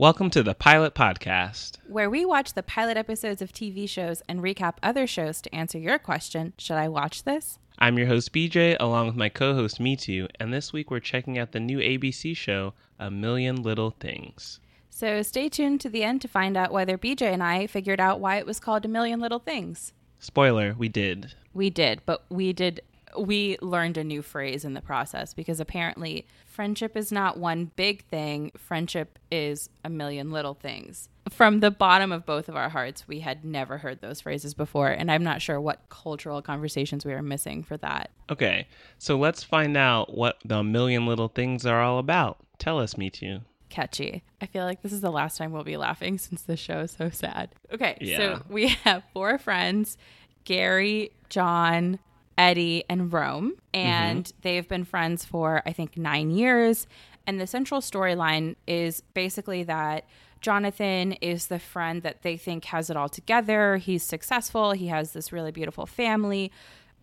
Welcome 0.00 0.30
to 0.30 0.42
the 0.42 0.54
Pilot 0.54 0.94
Podcast. 0.94 1.72
where 1.86 2.08
we 2.08 2.24
watch 2.24 2.54
the 2.54 2.62
pilot 2.62 2.96
episodes 2.96 3.42
of 3.42 3.52
TV 3.52 3.86
shows 3.86 4.22
and 4.26 4.40
recap 4.40 4.76
other 4.82 5.06
shows 5.06 5.42
to 5.42 5.54
answer 5.54 5.78
your 5.78 5.98
question 5.98 6.54
Should 6.56 6.78
I 6.78 6.88
watch 6.88 7.24
this? 7.24 7.58
I'm 7.78 7.98
your 7.98 8.06
host 8.06 8.32
BJ, 8.32 8.78
along 8.80 9.08
with 9.08 9.16
my 9.16 9.28
co 9.28 9.52
host 9.52 9.78
Mitu, 9.78 10.26
and 10.40 10.54
this 10.54 10.72
week 10.72 10.90
we're 10.90 11.00
checking 11.00 11.38
out 11.38 11.52
the 11.52 11.60
new 11.60 11.80
ABC 11.80 12.34
show, 12.34 12.72
A 12.98 13.10
Million 13.10 13.62
Little 13.62 13.90
Things. 13.90 14.58
So 14.88 15.20
stay 15.20 15.50
tuned 15.50 15.82
to 15.82 15.90
the 15.90 16.02
end 16.02 16.22
to 16.22 16.28
find 16.28 16.56
out 16.56 16.72
whether 16.72 16.96
BJ 16.96 17.30
and 17.30 17.42
I 17.42 17.66
figured 17.66 18.00
out 18.00 18.20
why 18.20 18.36
it 18.36 18.46
was 18.46 18.58
called 18.58 18.86
A 18.86 18.88
Million 18.88 19.20
Little 19.20 19.38
Things. 19.38 19.92
Spoiler, 20.18 20.74
we 20.78 20.88
did. 20.88 21.34
We 21.52 21.68
did, 21.68 22.00
but 22.06 22.24
we 22.30 22.54
did. 22.54 22.80
We 23.18 23.56
learned 23.60 23.96
a 23.96 24.04
new 24.04 24.22
phrase 24.22 24.64
in 24.64 24.74
the 24.74 24.80
process 24.80 25.34
because 25.34 25.60
apparently 25.60 26.26
friendship 26.46 26.96
is 26.96 27.10
not 27.10 27.38
one 27.38 27.70
big 27.76 28.04
thing. 28.06 28.52
Friendship 28.56 29.18
is 29.30 29.68
a 29.84 29.90
million 29.90 30.30
little 30.30 30.54
things. 30.54 31.08
From 31.30 31.60
the 31.60 31.70
bottom 31.70 32.12
of 32.12 32.26
both 32.26 32.48
of 32.48 32.56
our 32.56 32.68
hearts, 32.68 33.06
we 33.06 33.20
had 33.20 33.44
never 33.44 33.78
heard 33.78 34.00
those 34.00 34.20
phrases 34.20 34.54
before, 34.54 34.88
and 34.88 35.10
I'm 35.10 35.22
not 35.22 35.40
sure 35.42 35.60
what 35.60 35.88
cultural 35.88 36.42
conversations 36.42 37.04
we 37.04 37.12
are 37.12 37.22
missing 37.22 37.62
for 37.62 37.76
that. 37.78 38.10
Okay, 38.30 38.66
so 38.98 39.16
let's 39.16 39.44
find 39.44 39.76
out 39.76 40.14
what 40.16 40.38
the 40.44 40.62
Million 40.62 41.06
Little 41.06 41.28
Things 41.28 41.64
are 41.66 41.80
all 41.80 41.98
about. 41.98 42.38
Tell 42.58 42.78
us, 42.80 42.94
Mitu. 42.94 43.42
catchy. 43.68 44.24
I 44.40 44.46
feel 44.46 44.64
like 44.64 44.82
this 44.82 44.92
is 44.92 45.00
the 45.02 45.12
last 45.12 45.38
time 45.38 45.52
we'll 45.52 45.62
be 45.62 45.76
laughing 45.76 46.18
since 46.18 46.42
the 46.42 46.56
show 46.56 46.80
is 46.80 46.90
so 46.92 47.10
sad. 47.10 47.50
Okay, 47.72 47.96
Yeah. 48.00 48.16
so 48.16 48.42
we 48.48 48.68
have 48.84 49.02
four 49.12 49.38
friends 49.38 49.96
Gary, 50.44 51.10
John, 51.28 51.98
Eddie, 52.40 52.84
and 52.88 53.12
Rome. 53.12 53.50
Mm-hmm. 53.50 53.86
And 53.86 54.32
they've 54.40 54.66
been 54.66 54.84
friends 54.84 55.26
for, 55.26 55.62
I 55.66 55.72
think, 55.72 55.98
nine 55.98 56.30
years. 56.30 56.86
And 57.26 57.38
the 57.38 57.46
central 57.46 57.82
storyline 57.82 58.56
is 58.66 59.02
basically 59.12 59.62
that 59.64 60.06
Jonathan 60.40 61.12
is 61.20 61.48
the 61.48 61.58
friend 61.58 62.02
that 62.02 62.22
they 62.22 62.38
think 62.38 62.64
has 62.66 62.88
it 62.88 62.96
all 62.96 63.10
together. 63.10 63.76
He's 63.76 64.02
successful, 64.02 64.72
he 64.72 64.86
has 64.86 65.12
this 65.12 65.32
really 65.32 65.52
beautiful 65.52 65.84
family, 65.84 66.50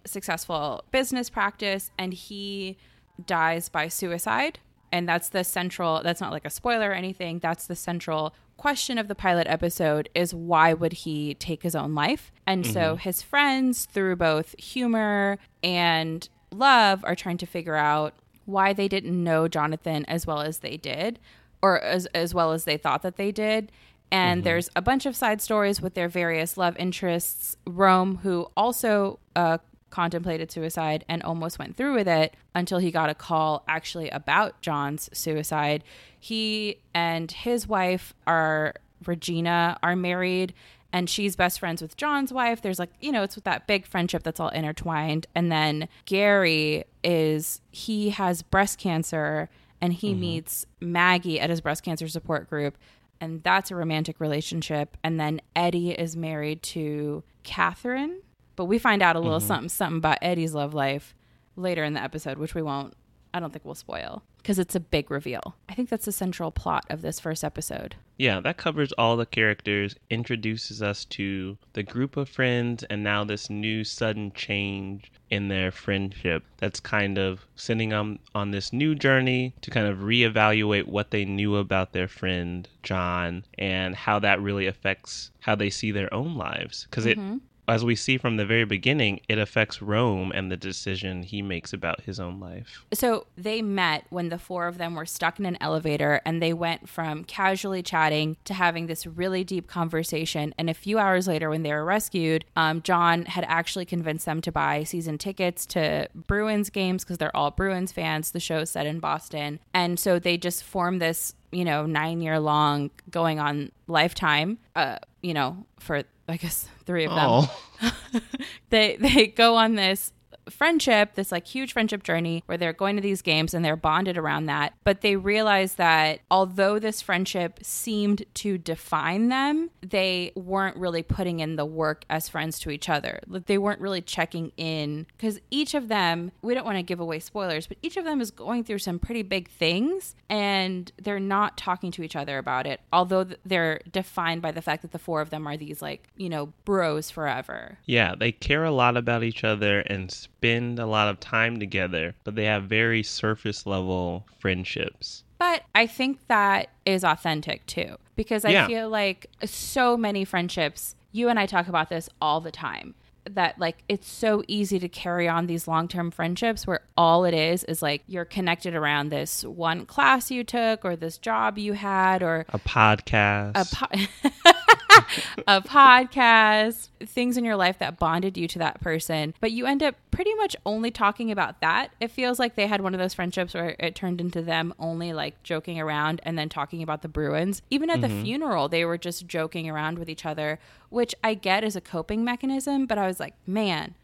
successful 0.06 0.84
business 0.92 1.30
practice, 1.30 1.92
and 2.00 2.16
he 2.16 2.78
dies 3.24 3.70
by 3.70 3.88
suicide 3.88 4.60
and 4.92 5.08
that's 5.08 5.30
the 5.30 5.44
central 5.44 6.02
that's 6.04 6.22
not 6.22 6.32
like 6.32 6.46
a 6.46 6.50
spoiler 6.52 6.92
or 6.92 6.94
anything 6.94 7.40
that's 7.40 7.66
the 7.66 7.76
central 7.76 8.34
question 8.58 8.98
of 8.98 9.08
the 9.08 9.16
pilot 9.16 9.48
episode 9.48 10.10
is 10.14 10.34
why 10.34 10.74
would 10.74 10.94
he 10.94 11.36
take 11.36 11.64
his 11.64 11.76
own 11.76 11.96
life? 11.96 12.32
And 12.46 12.66
so 12.66 12.96
his 12.96 13.22
friends 13.22 13.86
through 13.86 14.16
both 14.18 14.56
humor 14.60 15.38
and 15.64 16.28
love 16.52 17.04
are 17.06 17.16
trying 17.16 17.38
to 17.38 17.46
figure 17.46 17.76
out 17.76 18.14
why 18.46 18.74
they 18.74 18.88
didn't 18.88 19.22
know 19.22 19.46
jonathan 19.48 20.06
as 20.06 20.26
well 20.26 20.40
as 20.40 20.60
they 20.60 20.78
did 20.78 21.20
or 21.62 21.82
as, 21.82 22.06
as 22.08 22.34
well 22.34 22.54
as 22.54 22.64
they 22.64 22.78
thought 22.78 23.02
that 23.02 23.18
they 23.18 23.32
did. 23.32 23.72
And 24.10 24.46
there's 24.46 24.70
a 24.74 24.82
bunch 24.82 25.06
of 25.06 25.18
side 25.18 25.42
stories 25.42 25.82
with 25.82 25.94
their 25.94 26.08
various 26.08 26.56
love 26.56 26.78
interests. 26.78 27.58
Rome 27.66 28.20
who 28.24 28.50
also 28.56 29.20
uh, 29.36 29.58
contemplated 29.90 30.52
suicide 30.52 31.06
and 31.08 31.24
almost 31.24 31.60
went 31.60 31.76
through 31.76 31.96
with 31.96 32.08
it 32.08 32.36
until 32.54 32.80
he 32.80 32.92
got 32.92 33.10
a 33.10 33.16
call 33.16 33.64
actually 33.68 34.10
about 34.10 34.62
John's 34.62 35.10
suicide. 35.18 35.84
He 36.20 36.80
and 36.94 37.32
his 37.32 37.68
wife 37.68 38.14
are 38.26 38.74
Regina 39.06 39.78
are 39.84 39.96
married 39.96 40.54
and 40.94 41.10
she's 41.10 41.36
best 41.36 41.60
friends 41.60 41.82
with 41.82 41.98
John's 41.98 42.32
wife. 42.32 42.62
There's 42.62 42.80
like, 42.80 42.92
you 43.02 43.12
know, 43.12 43.24
it's 43.24 43.36
with 43.36 43.44
that 43.44 43.68
big 43.68 43.86
friendship 43.86 44.24
that's 44.24 44.40
all 44.40 44.50
intertwined. 44.50 45.28
And 45.36 45.52
then 45.52 45.90
Gary 46.06 46.86
is 47.04 47.62
he 47.72 48.10
has 48.12 48.42
breast 48.42 48.80
cancer 48.80 49.50
and 49.82 49.94
he 49.94 50.12
mm-hmm. 50.12 50.22
meets 50.22 50.66
Maggie 50.80 51.40
at 51.40 51.50
his 51.50 51.62
breast 51.62 51.84
cancer 51.84 52.08
support 52.08 52.50
group 52.50 52.78
and 53.20 53.44
that's 53.44 53.72
a 53.72 53.76
romantic 53.76 54.20
relationship. 54.20 54.98
And 55.04 55.20
then 55.20 55.42
Eddie 55.56 55.92
is 55.92 56.16
married 56.16 56.62
to 56.64 57.24
Catherine, 57.44 58.22
but 58.58 58.66
we 58.66 58.78
find 58.78 59.02
out 59.02 59.16
a 59.16 59.20
little 59.22 59.40
mm-hmm. 59.40 59.48
something 59.48 59.70
something 59.70 59.98
about 60.00 60.18
Eddie's 60.22 60.54
love 60.54 60.74
life 60.74 61.16
later 61.56 61.86
in 61.86 61.94
the 61.94 62.04
episode, 62.04 62.38
which 62.38 62.54
we 62.54 62.62
won't. 62.62 62.94
I 63.34 63.40
don't 63.40 63.54
think 63.54 63.64
we'll 63.64 63.76
spoil 63.76 64.24
because 64.48 64.60
it's 64.60 64.76
a 64.76 64.80
big 64.80 65.12
reveal. 65.12 65.56
I 65.70 65.74
think 65.74 65.90
that's 65.90 66.06
the 66.06 66.12
central 66.12 66.52
plot 66.52 66.86
of 66.90 67.02
this 67.02 67.20
first 67.20 67.44
episode. 67.44 67.96
Yeah, 68.18 68.40
that 68.40 68.58
covers 68.58 68.92
all 68.94 69.16
the 69.16 69.26
characters, 69.26 69.96
introduces 70.10 70.82
us 70.82 71.06
to 71.06 71.58
the 71.74 71.84
group 71.84 72.18
of 72.18 72.30
friends, 72.30 72.84
and 72.84 73.04
now 73.04 73.24
this 73.24 73.50
new 73.50 73.84
sudden 73.84 74.32
change 74.32 75.12
in 75.30 75.50
their 75.50 75.70
friendship 75.70 76.44
that's 76.58 76.80
kind 76.80 77.18
of 77.18 77.46
sending 77.56 77.90
them 77.90 78.20
on 78.34 78.52
this 78.52 78.72
new 78.72 78.96
journey 78.96 79.54
to 79.62 79.70
kind 79.70 79.86
of 79.86 80.00
reevaluate 80.00 80.86
what 80.86 81.12
they 81.12 81.26
knew 81.26 81.58
about 81.58 81.92
their 81.92 82.08
friend 82.08 82.68
John 82.82 83.44
and 83.60 83.94
how 83.94 84.18
that 84.20 84.42
really 84.42 84.66
affects 84.66 85.30
how 85.42 85.56
they 85.56 85.70
see 85.70 85.92
their 85.92 86.12
own 86.14 86.36
lives. 86.36 86.88
Because 86.90 87.06
it, 87.06 87.20
mm-hmm. 87.20 87.38
As 87.68 87.84
we 87.84 87.96
see 87.96 88.18
from 88.18 88.38
the 88.38 88.46
very 88.46 88.66
beginning, 88.66 89.20
it 89.28 89.38
affects 89.38 89.82
Rome 89.82 90.32
and 90.34 90.52
the 90.52 90.58
decision 90.58 91.24
he 91.24 91.42
makes 91.42 91.74
about 91.74 92.02
his 92.02 92.20
own 92.20 92.40
life. 92.40 92.84
So 92.94 93.28
they 93.38 93.62
met 93.62 94.06
when 94.10 94.30
the 94.30 94.40
four 94.40 94.68
of 94.68 94.78
them 94.78 94.96
were 94.96 95.06
stuck 95.06 95.38
in 95.40 95.46
an 95.46 95.58
elevator 95.60 96.22
and 96.26 96.42
they 96.42 96.54
went 96.54 96.88
from 96.88 97.26
casually 97.26 97.84
chatting 97.84 98.38
to 98.46 98.54
having 98.54 98.88
this 98.88 99.06
really 99.06 99.44
deep 99.44 99.68
conversation. 99.68 100.54
And 100.58 100.70
a 100.70 100.74
few 100.74 100.98
hours 100.98 101.28
later, 101.28 101.50
when 101.50 101.64
they 101.64 101.74
were 101.74 101.84
rescued, 101.84 102.46
um, 102.56 102.82
John 102.82 103.26
had 103.26 103.46
actually 103.48 103.86
convinced 103.86 104.26
them 104.26 104.42
to 104.42 104.52
buy 104.52 104.84
season 104.84 105.18
tickets 105.18 105.66
to 105.68 106.08
Bruins 106.16 106.70
games 106.70 107.04
because 107.04 107.18
they're 107.18 107.36
all 107.36 107.52
Bruins 107.52 107.92
fans. 107.92 108.32
The 108.32 108.40
show 108.40 108.60
is 108.60 108.70
set 108.70 108.86
in 108.86 109.00
Boston. 109.00 109.60
And 109.74 110.00
so 110.00 110.20
they 110.20 110.38
just 110.38 110.64
formed 110.64 111.02
this, 111.02 111.34
you 111.52 111.66
know, 111.66 111.86
nine 111.86 112.22
year 112.22 112.40
long 112.40 112.92
going 113.12 113.40
on 113.40 113.72
lifetime, 113.88 114.58
uh, 114.76 115.00
you 115.22 115.34
know, 115.34 115.66
for 115.80 116.04
I 116.28 116.38
guess 116.38 116.68
three 116.86 117.06
of 117.06 117.12
them. 117.12 117.20
Oh, 117.20 118.22
they 118.70 118.98
they 118.98 119.28
go 119.28 119.56
on 119.56 119.76
this 119.76 120.12
friendship 120.50 121.16
this 121.16 121.32
like 121.32 121.46
huge 121.46 121.74
friendship 121.74 122.04
journey 122.04 122.44
where 122.46 122.58
they're 122.58 122.74
going 122.74 122.96
to 122.96 123.02
these 123.02 123.22
games 123.22 123.54
and 123.54 123.64
they're 123.64 123.76
bonded 123.76 124.18
around 124.18 124.46
that 124.46 124.74
but 124.84 125.02
they 125.02 125.16
realize 125.16 125.76
that 125.76 126.20
although 126.30 126.80
this 126.80 127.02
friendship 127.02 127.60
seemed 127.62 128.24
to 128.34 128.58
define 128.58 129.30
them 129.30 129.70
they 129.82 130.32
weren't 130.36 130.78
really 130.78 131.04
putting 131.04 131.40
in 131.40 131.56
the 131.56 131.66
work 131.66 132.04
as 132.10 132.30
friends 132.30 132.60
to 132.60 132.70
each 132.70 132.90
other. 132.90 133.20
Like, 133.28 133.46
they 133.46 133.58
weren't 133.58 133.82
really 133.82 134.02
checking 134.02 134.52
in 134.58 135.06
because 135.16 135.40
each 135.52 135.74
of 135.74 135.88
them 135.88 136.32
we 136.42 136.54
don't 136.54 136.66
want 136.66 136.78
to 136.78 136.84
give 136.84 137.00
away 137.00 137.20
spoilers 137.20 137.68
but 137.68 137.78
each 137.82 137.98
of 137.98 138.06
them 138.06 138.22
is 138.22 138.32
going 138.32 138.64
through 138.64 138.80
some 138.80 139.00
pretty 139.00 139.24
big 139.24 139.50
things 139.50 140.16
and 140.30 140.92
they're 141.02 141.20
not 141.20 141.58
talking 141.58 141.92
to 141.92 142.04
each 142.04 142.16
other 142.16 142.38
about 142.38 142.66
it 142.66 142.82
although 142.92 143.24
th- 143.24 143.40
they're 143.46 143.80
defined 143.92 144.42
by 144.42 144.52
the 144.52 144.62
fact 144.62 144.82
that 144.82 144.92
the 144.92 145.00
four 145.00 145.22
of 145.22 145.30
them 145.30 145.48
are 145.48 145.58
these 145.58 145.82
like 145.82 146.08
you 146.16 146.30
know 146.30 146.52
bros 146.66 147.10
forever. 147.10 147.78
Yeah, 147.86 148.16
they 148.18 148.32
care 148.32 148.64
a 148.64 148.72
lot 148.72 148.98
about 148.98 149.24
each 149.24 149.44
other 149.44 149.80
and 149.82 150.28
spend 150.48 150.80
a 150.80 150.86
lot 150.86 151.08
of 151.10 151.20
time 151.20 151.60
together, 151.60 152.16
but 152.24 152.36
they 152.36 152.46
have 152.46 152.64
very 152.64 153.04
surface 153.04 153.66
level 153.66 154.26
friendships. 154.40 155.24
But 155.40 155.64
I 155.76 155.86
think 155.88 156.20
that 156.28 156.70
is 156.86 157.04
authentic 157.04 157.66
too, 157.66 157.98
because 158.16 158.46
I 158.46 158.52
Yeah. 158.52 158.68
feel 158.68 158.90
like 158.90 159.28
so 159.46 159.98
many 159.98 160.24
friendships, 160.26 160.96
you 161.12 161.30
and 161.30 161.38
I 161.40 161.46
talk 161.46 161.68
about 161.68 161.90
this 161.90 162.10
all 162.22 162.42
the 162.42 162.52
time, 162.52 162.96
that 163.36 163.60
like 163.60 163.84
it's 163.88 164.10
so 164.10 164.44
easy 164.48 164.80
to 164.80 164.90
carry 164.90 165.28
on 165.28 165.48
these 165.48 165.68
long 165.68 165.88
term 165.88 166.12
friendships 166.12 166.66
where 166.66 166.82
all 166.96 167.26
it 167.26 167.34
is 167.34 167.64
is 167.66 167.82
like 167.82 168.04
you're 168.08 168.26
connected 168.26 168.76
around 168.76 169.10
this 169.10 169.44
one 169.44 169.86
class 169.86 170.32
you 170.32 170.44
took 170.44 170.84
or 170.86 170.96
this 170.96 171.18
job 171.18 171.58
you 171.58 171.74
had 171.74 172.24
or 172.24 172.46
A 172.50 172.60
podcast. 172.60 173.52
a 173.56 173.76
po- 173.76 174.32
a 175.48 175.62
podcast, 175.62 176.90
things 177.06 177.38
in 177.38 177.46
your 177.46 177.56
life 177.56 177.80
that 177.80 177.98
bonded 178.00 178.38
you 178.38 178.48
to 178.48 178.60
that 178.60 178.80
person, 178.82 179.34
but 179.40 179.52
you 179.52 179.66
end 179.66 179.84
up 179.84 179.96
pretty 180.12 180.34
much 180.36 180.56
only 180.66 180.92
talking 180.92 181.32
about 181.32 181.62
that. 181.62 181.92
It 182.00 182.12
feels 182.12 182.40
like 182.40 182.56
they 182.56 182.68
had 182.68 182.82
one 182.82 182.94
of 182.94 183.00
those 183.00 183.14
friendships 183.14 183.54
where 183.54 183.76
it 183.80 183.96
turned 183.96 184.20
into 184.20 184.42
them 184.42 184.74
only 184.80 185.14
like 185.14 185.42
joking 185.44 185.80
around 185.80 186.22
and 186.24 186.38
then 186.38 186.50
talking 186.50 186.82
about 186.82 187.02
the 187.02 187.08
Bruins. 187.08 187.62
Even 187.70 187.90
at 187.90 188.02
the 188.02 188.08
mm-hmm. 188.08 188.24
funeral, 188.24 188.70
they 188.70 188.86
were 188.86 188.98
just 188.98 189.28
joking 189.28 189.70
around 189.70 190.00
with 190.00 190.10
each 190.10 190.26
other, 190.26 190.60
which 190.90 191.14
I 191.24 191.34
get 191.34 191.64
is 191.64 191.76
a 191.76 191.82
coping 191.82 192.24
mechanism, 192.24 192.86
but 192.86 192.98
I 192.98 193.08
was 193.08 193.17
like, 193.20 193.36
man, 193.46 193.96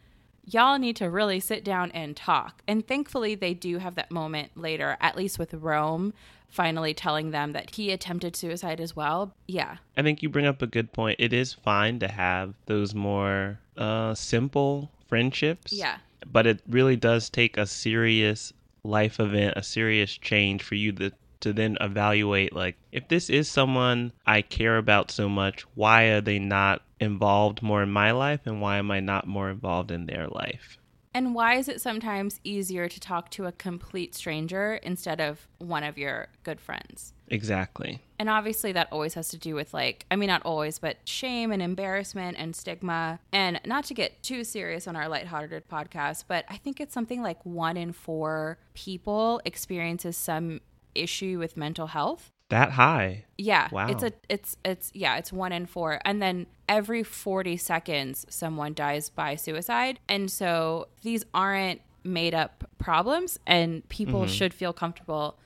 y'all 0.44 0.78
need 0.78 0.96
to 0.96 1.10
really 1.10 1.40
sit 1.40 1.64
down 1.64 1.90
and 1.92 2.16
talk. 2.16 2.62
And 2.66 2.86
thankfully, 2.86 3.34
they 3.34 3.54
do 3.54 3.78
have 3.78 3.94
that 3.94 4.10
moment 4.10 4.52
later, 4.56 4.96
at 5.00 5.16
least 5.16 5.38
with 5.38 5.54
Rome 5.54 6.12
finally 6.54 6.94
telling 6.94 7.32
them 7.32 7.52
that 7.52 7.70
he 7.70 7.90
attempted 7.90 8.36
suicide 8.36 8.80
as 8.80 8.94
well. 8.94 9.34
Yeah. 9.48 9.78
I 9.96 10.02
think 10.02 10.22
you 10.22 10.28
bring 10.28 10.46
up 10.46 10.62
a 10.62 10.68
good 10.68 10.92
point. 10.92 11.16
It 11.18 11.32
is 11.32 11.52
fine 11.52 11.98
to 11.98 12.06
have 12.06 12.54
those 12.66 12.94
more 12.94 13.58
uh, 13.76 14.14
simple 14.14 14.90
friendships. 15.08 15.72
Yeah. 15.72 15.98
But 16.30 16.46
it 16.46 16.62
really 16.68 16.94
does 16.94 17.28
take 17.28 17.56
a 17.56 17.66
serious 17.66 18.52
life 18.84 19.18
event, 19.18 19.54
a 19.56 19.64
serious 19.64 20.16
change 20.16 20.62
for 20.62 20.76
you 20.76 20.92
to 20.92 21.12
to 21.40 21.52
then 21.52 21.76
evaluate 21.82 22.54
like 22.54 22.74
if 22.90 23.06
this 23.08 23.28
is 23.28 23.50
someone 23.50 24.12
I 24.26 24.40
care 24.40 24.78
about 24.78 25.10
so 25.10 25.28
much, 25.28 25.66
why 25.74 26.04
are 26.04 26.22
they 26.22 26.38
not 26.38 26.80
involved 27.00 27.62
more 27.62 27.82
in 27.82 27.90
my 27.90 28.10
life 28.10 28.40
and 28.46 28.60
why 28.60 28.76
am 28.76 28.90
I 28.90 29.00
not 29.00 29.26
more 29.26 29.50
involved 29.50 29.90
in 29.90 30.06
their 30.06 30.28
life? 30.28 30.78
And 31.16 31.32
why 31.32 31.54
is 31.54 31.68
it 31.68 31.80
sometimes 31.80 32.40
easier 32.42 32.88
to 32.88 32.98
talk 32.98 33.30
to 33.30 33.46
a 33.46 33.52
complete 33.52 34.16
stranger 34.16 34.74
instead 34.82 35.20
of 35.20 35.46
one 35.58 35.84
of 35.84 35.96
your 35.96 36.26
good 36.42 36.60
friends? 36.60 37.12
Exactly. 37.28 38.02
And 38.18 38.28
obviously, 38.28 38.72
that 38.72 38.88
always 38.90 39.14
has 39.14 39.28
to 39.28 39.38
do 39.38 39.54
with, 39.54 39.72
like, 39.72 40.06
I 40.10 40.16
mean, 40.16 40.26
not 40.26 40.42
always, 40.44 40.80
but 40.80 40.96
shame 41.04 41.52
and 41.52 41.62
embarrassment 41.62 42.36
and 42.36 42.54
stigma. 42.56 43.20
And 43.32 43.60
not 43.64 43.84
to 43.84 43.94
get 43.94 44.24
too 44.24 44.42
serious 44.42 44.88
on 44.88 44.96
our 44.96 45.08
lighthearted 45.08 45.68
podcast, 45.68 46.24
but 46.26 46.44
I 46.48 46.56
think 46.56 46.80
it's 46.80 46.92
something 46.92 47.22
like 47.22 47.44
one 47.46 47.76
in 47.76 47.92
four 47.92 48.58
people 48.74 49.40
experiences 49.44 50.16
some 50.16 50.62
issue 50.96 51.38
with 51.38 51.56
mental 51.56 51.86
health. 51.86 52.32
That 52.48 52.72
high. 52.72 53.24
Yeah. 53.38 53.68
Wow. 53.70 53.88
It's 53.88 54.02
a 54.02 54.12
it's 54.28 54.56
it's 54.64 54.90
yeah, 54.94 55.16
it's 55.16 55.32
1 55.32 55.52
in 55.52 55.66
4. 55.66 56.00
And 56.04 56.20
then 56.20 56.46
every 56.68 57.02
40 57.02 57.56
seconds 57.56 58.26
someone 58.28 58.74
dies 58.74 59.10
by 59.10 59.36
suicide. 59.36 60.00
And 60.08 60.30
so 60.30 60.88
these 61.02 61.24
aren't 61.34 61.80
made 62.02 62.34
up 62.34 62.64
problems 62.78 63.38
and 63.46 63.88
people 63.88 64.20
mm-hmm. 64.22 64.30
should 64.30 64.54
feel 64.54 64.72
comfortable. 64.72 65.38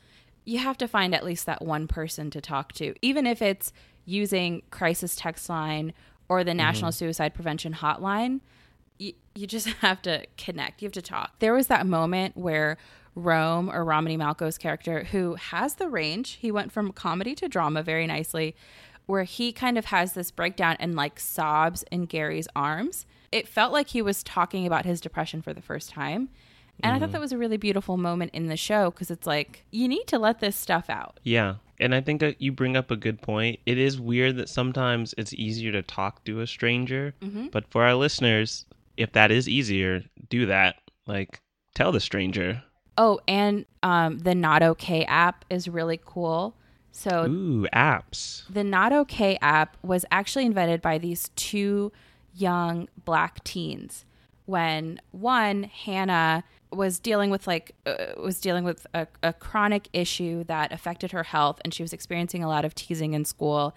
You 0.45 0.59
have 0.59 0.79
to 0.79 0.89
find 0.89 1.15
at 1.15 1.25
least 1.25 1.47
that 1.47 1.63
one 1.63 1.87
person 1.87 2.31
to 2.31 2.41
talk 2.41 2.73
to, 2.75 2.95
even 3.03 3.27
if 3.27 3.43
it's 3.43 3.73
using 4.05 4.63
crisis 4.71 5.15
text 5.15 5.49
line 5.49 5.93
or 6.29 6.43
the 6.45 6.55
National 6.55 6.91
mm-hmm. 6.91 6.99
Suicide 6.99 7.35
Prevention 7.35 7.75
Hotline 7.75 8.41
you, 8.99 9.13
you 9.35 9.47
just 9.47 9.67
have 9.81 10.03
to 10.03 10.25
connect. 10.37 10.83
You 10.83 10.87
have 10.87 10.93
to 10.93 11.03
talk. 11.03 11.39
There 11.39 11.55
was 11.55 11.69
that 11.69 11.87
moment 11.87 12.37
where 12.37 12.77
Rome 13.15 13.71
or 13.71 13.85
Romany 13.85 14.17
Malco's 14.17 14.59
character, 14.59 15.05
who 15.05 15.35
has 15.35 15.75
the 15.75 15.89
range, 15.89 16.39
he 16.41 16.51
went 16.53 16.71
from 16.71 16.93
comedy 16.93 17.35
to 17.37 17.49
drama 17.49 17.83
very 17.83 18.07
nicely, 18.07 18.55
where 19.09 19.25
he 19.25 19.53
kind 19.53 19.79
of 19.79 19.87
has 19.87 20.13
this 20.13 20.31
breakdown 20.31 20.77
and 20.79 20.95
like 20.95 21.19
sobs 21.19 21.83
in 21.91 22.05
Gary's 22.05 22.47
arms. 22.55 23.07
It 23.33 23.49
felt 23.49 23.73
like 23.73 23.89
he 23.89 24.03
was 24.03 24.23
talking 24.23 24.67
about 24.67 24.85
his 24.85 25.01
depression 25.01 25.41
for 25.41 25.55
the 25.55 25.63
first 25.63 25.91
time. 25.91 26.29
And 26.83 26.95
I 26.95 27.01
thought 27.01 27.11
that 27.13 27.21
was 27.21 27.33
a 27.33 27.39
really 27.39 27.57
beautiful 27.57 27.97
moment 27.97 28.33
in 28.35 28.47
the 28.47 28.57
show 28.57 28.91
because 28.91 29.11
it's 29.11 29.27
like, 29.27 29.65
you 29.73 29.89
need 29.89 30.07
to 30.09 30.19
let 30.19 30.39
this 30.39 30.55
stuff 30.55 30.89
out. 30.89 31.19
Yeah. 31.25 31.57
And 31.81 31.95
I 31.95 32.01
think 32.01 32.21
that 32.21 32.41
you 32.41 32.53
bring 32.53 32.77
up 32.77 32.91
a 32.91 32.97
good 32.97 33.21
point. 33.21 33.59
It 33.67 33.79
is 33.79 34.01
weird 34.01 34.37
that 34.37 34.49
sometimes 34.49 35.15
it's 35.19 35.33
easier 35.33 35.73
to 35.73 35.83
talk 35.83 36.23
to 36.25 36.41
a 36.41 36.47
stranger, 36.47 37.15
but 37.51 37.69
for 37.71 37.83
our 37.83 37.95
listeners, 37.95 38.65
if 38.97 39.13
that 39.13 39.33
is 39.33 39.49
easier, 39.49 40.05
do 40.29 40.47
that. 40.47 40.77
Like, 41.07 41.41
tell 41.75 41.91
the 41.91 42.01
stranger. 42.01 42.63
Oh, 42.97 43.21
and 43.27 43.65
um, 43.83 44.19
the 44.19 44.35
Not 44.35 44.63
Okay 44.63 45.05
app 45.07 45.45
is 45.51 45.67
really 45.67 46.01
cool. 46.05 46.55
So 46.93 47.27
Ooh, 47.27 47.67
apps. 47.73 48.43
The 48.51 48.65
Not 48.65 48.93
Okay 48.93 49.39
app 49.41 49.77
was 49.83 50.05
actually 50.11 50.47
invented 50.47 50.83
by 50.83 50.99
these 50.99 51.31
two 51.37 51.93
young 52.35 52.89
black 53.05 53.43
teens 53.45 54.05
when 54.47 55.01
one, 55.11 55.65
Hannah, 55.65 56.43
was 56.71 56.99
dealing 56.99 57.31
with 57.31 57.47
like 57.47 57.75
uh, 57.87 58.13
was 58.19 58.41
dealing 58.41 58.65
with 58.65 58.87
a, 58.95 59.07
a 59.23 59.33
chronic 59.33 59.89
issue 59.93 60.45
that 60.45 60.73
affected 60.73 61.13
her 61.13 61.23
health 61.23 61.61
and 61.65 61.73
she 61.73 61.83
was 61.83 61.93
experiencing 61.93 62.43
a 62.43 62.49
lot 62.49 62.65
of 62.65 62.75
teasing 62.75 63.15
in 63.15 63.25
school 63.25 63.75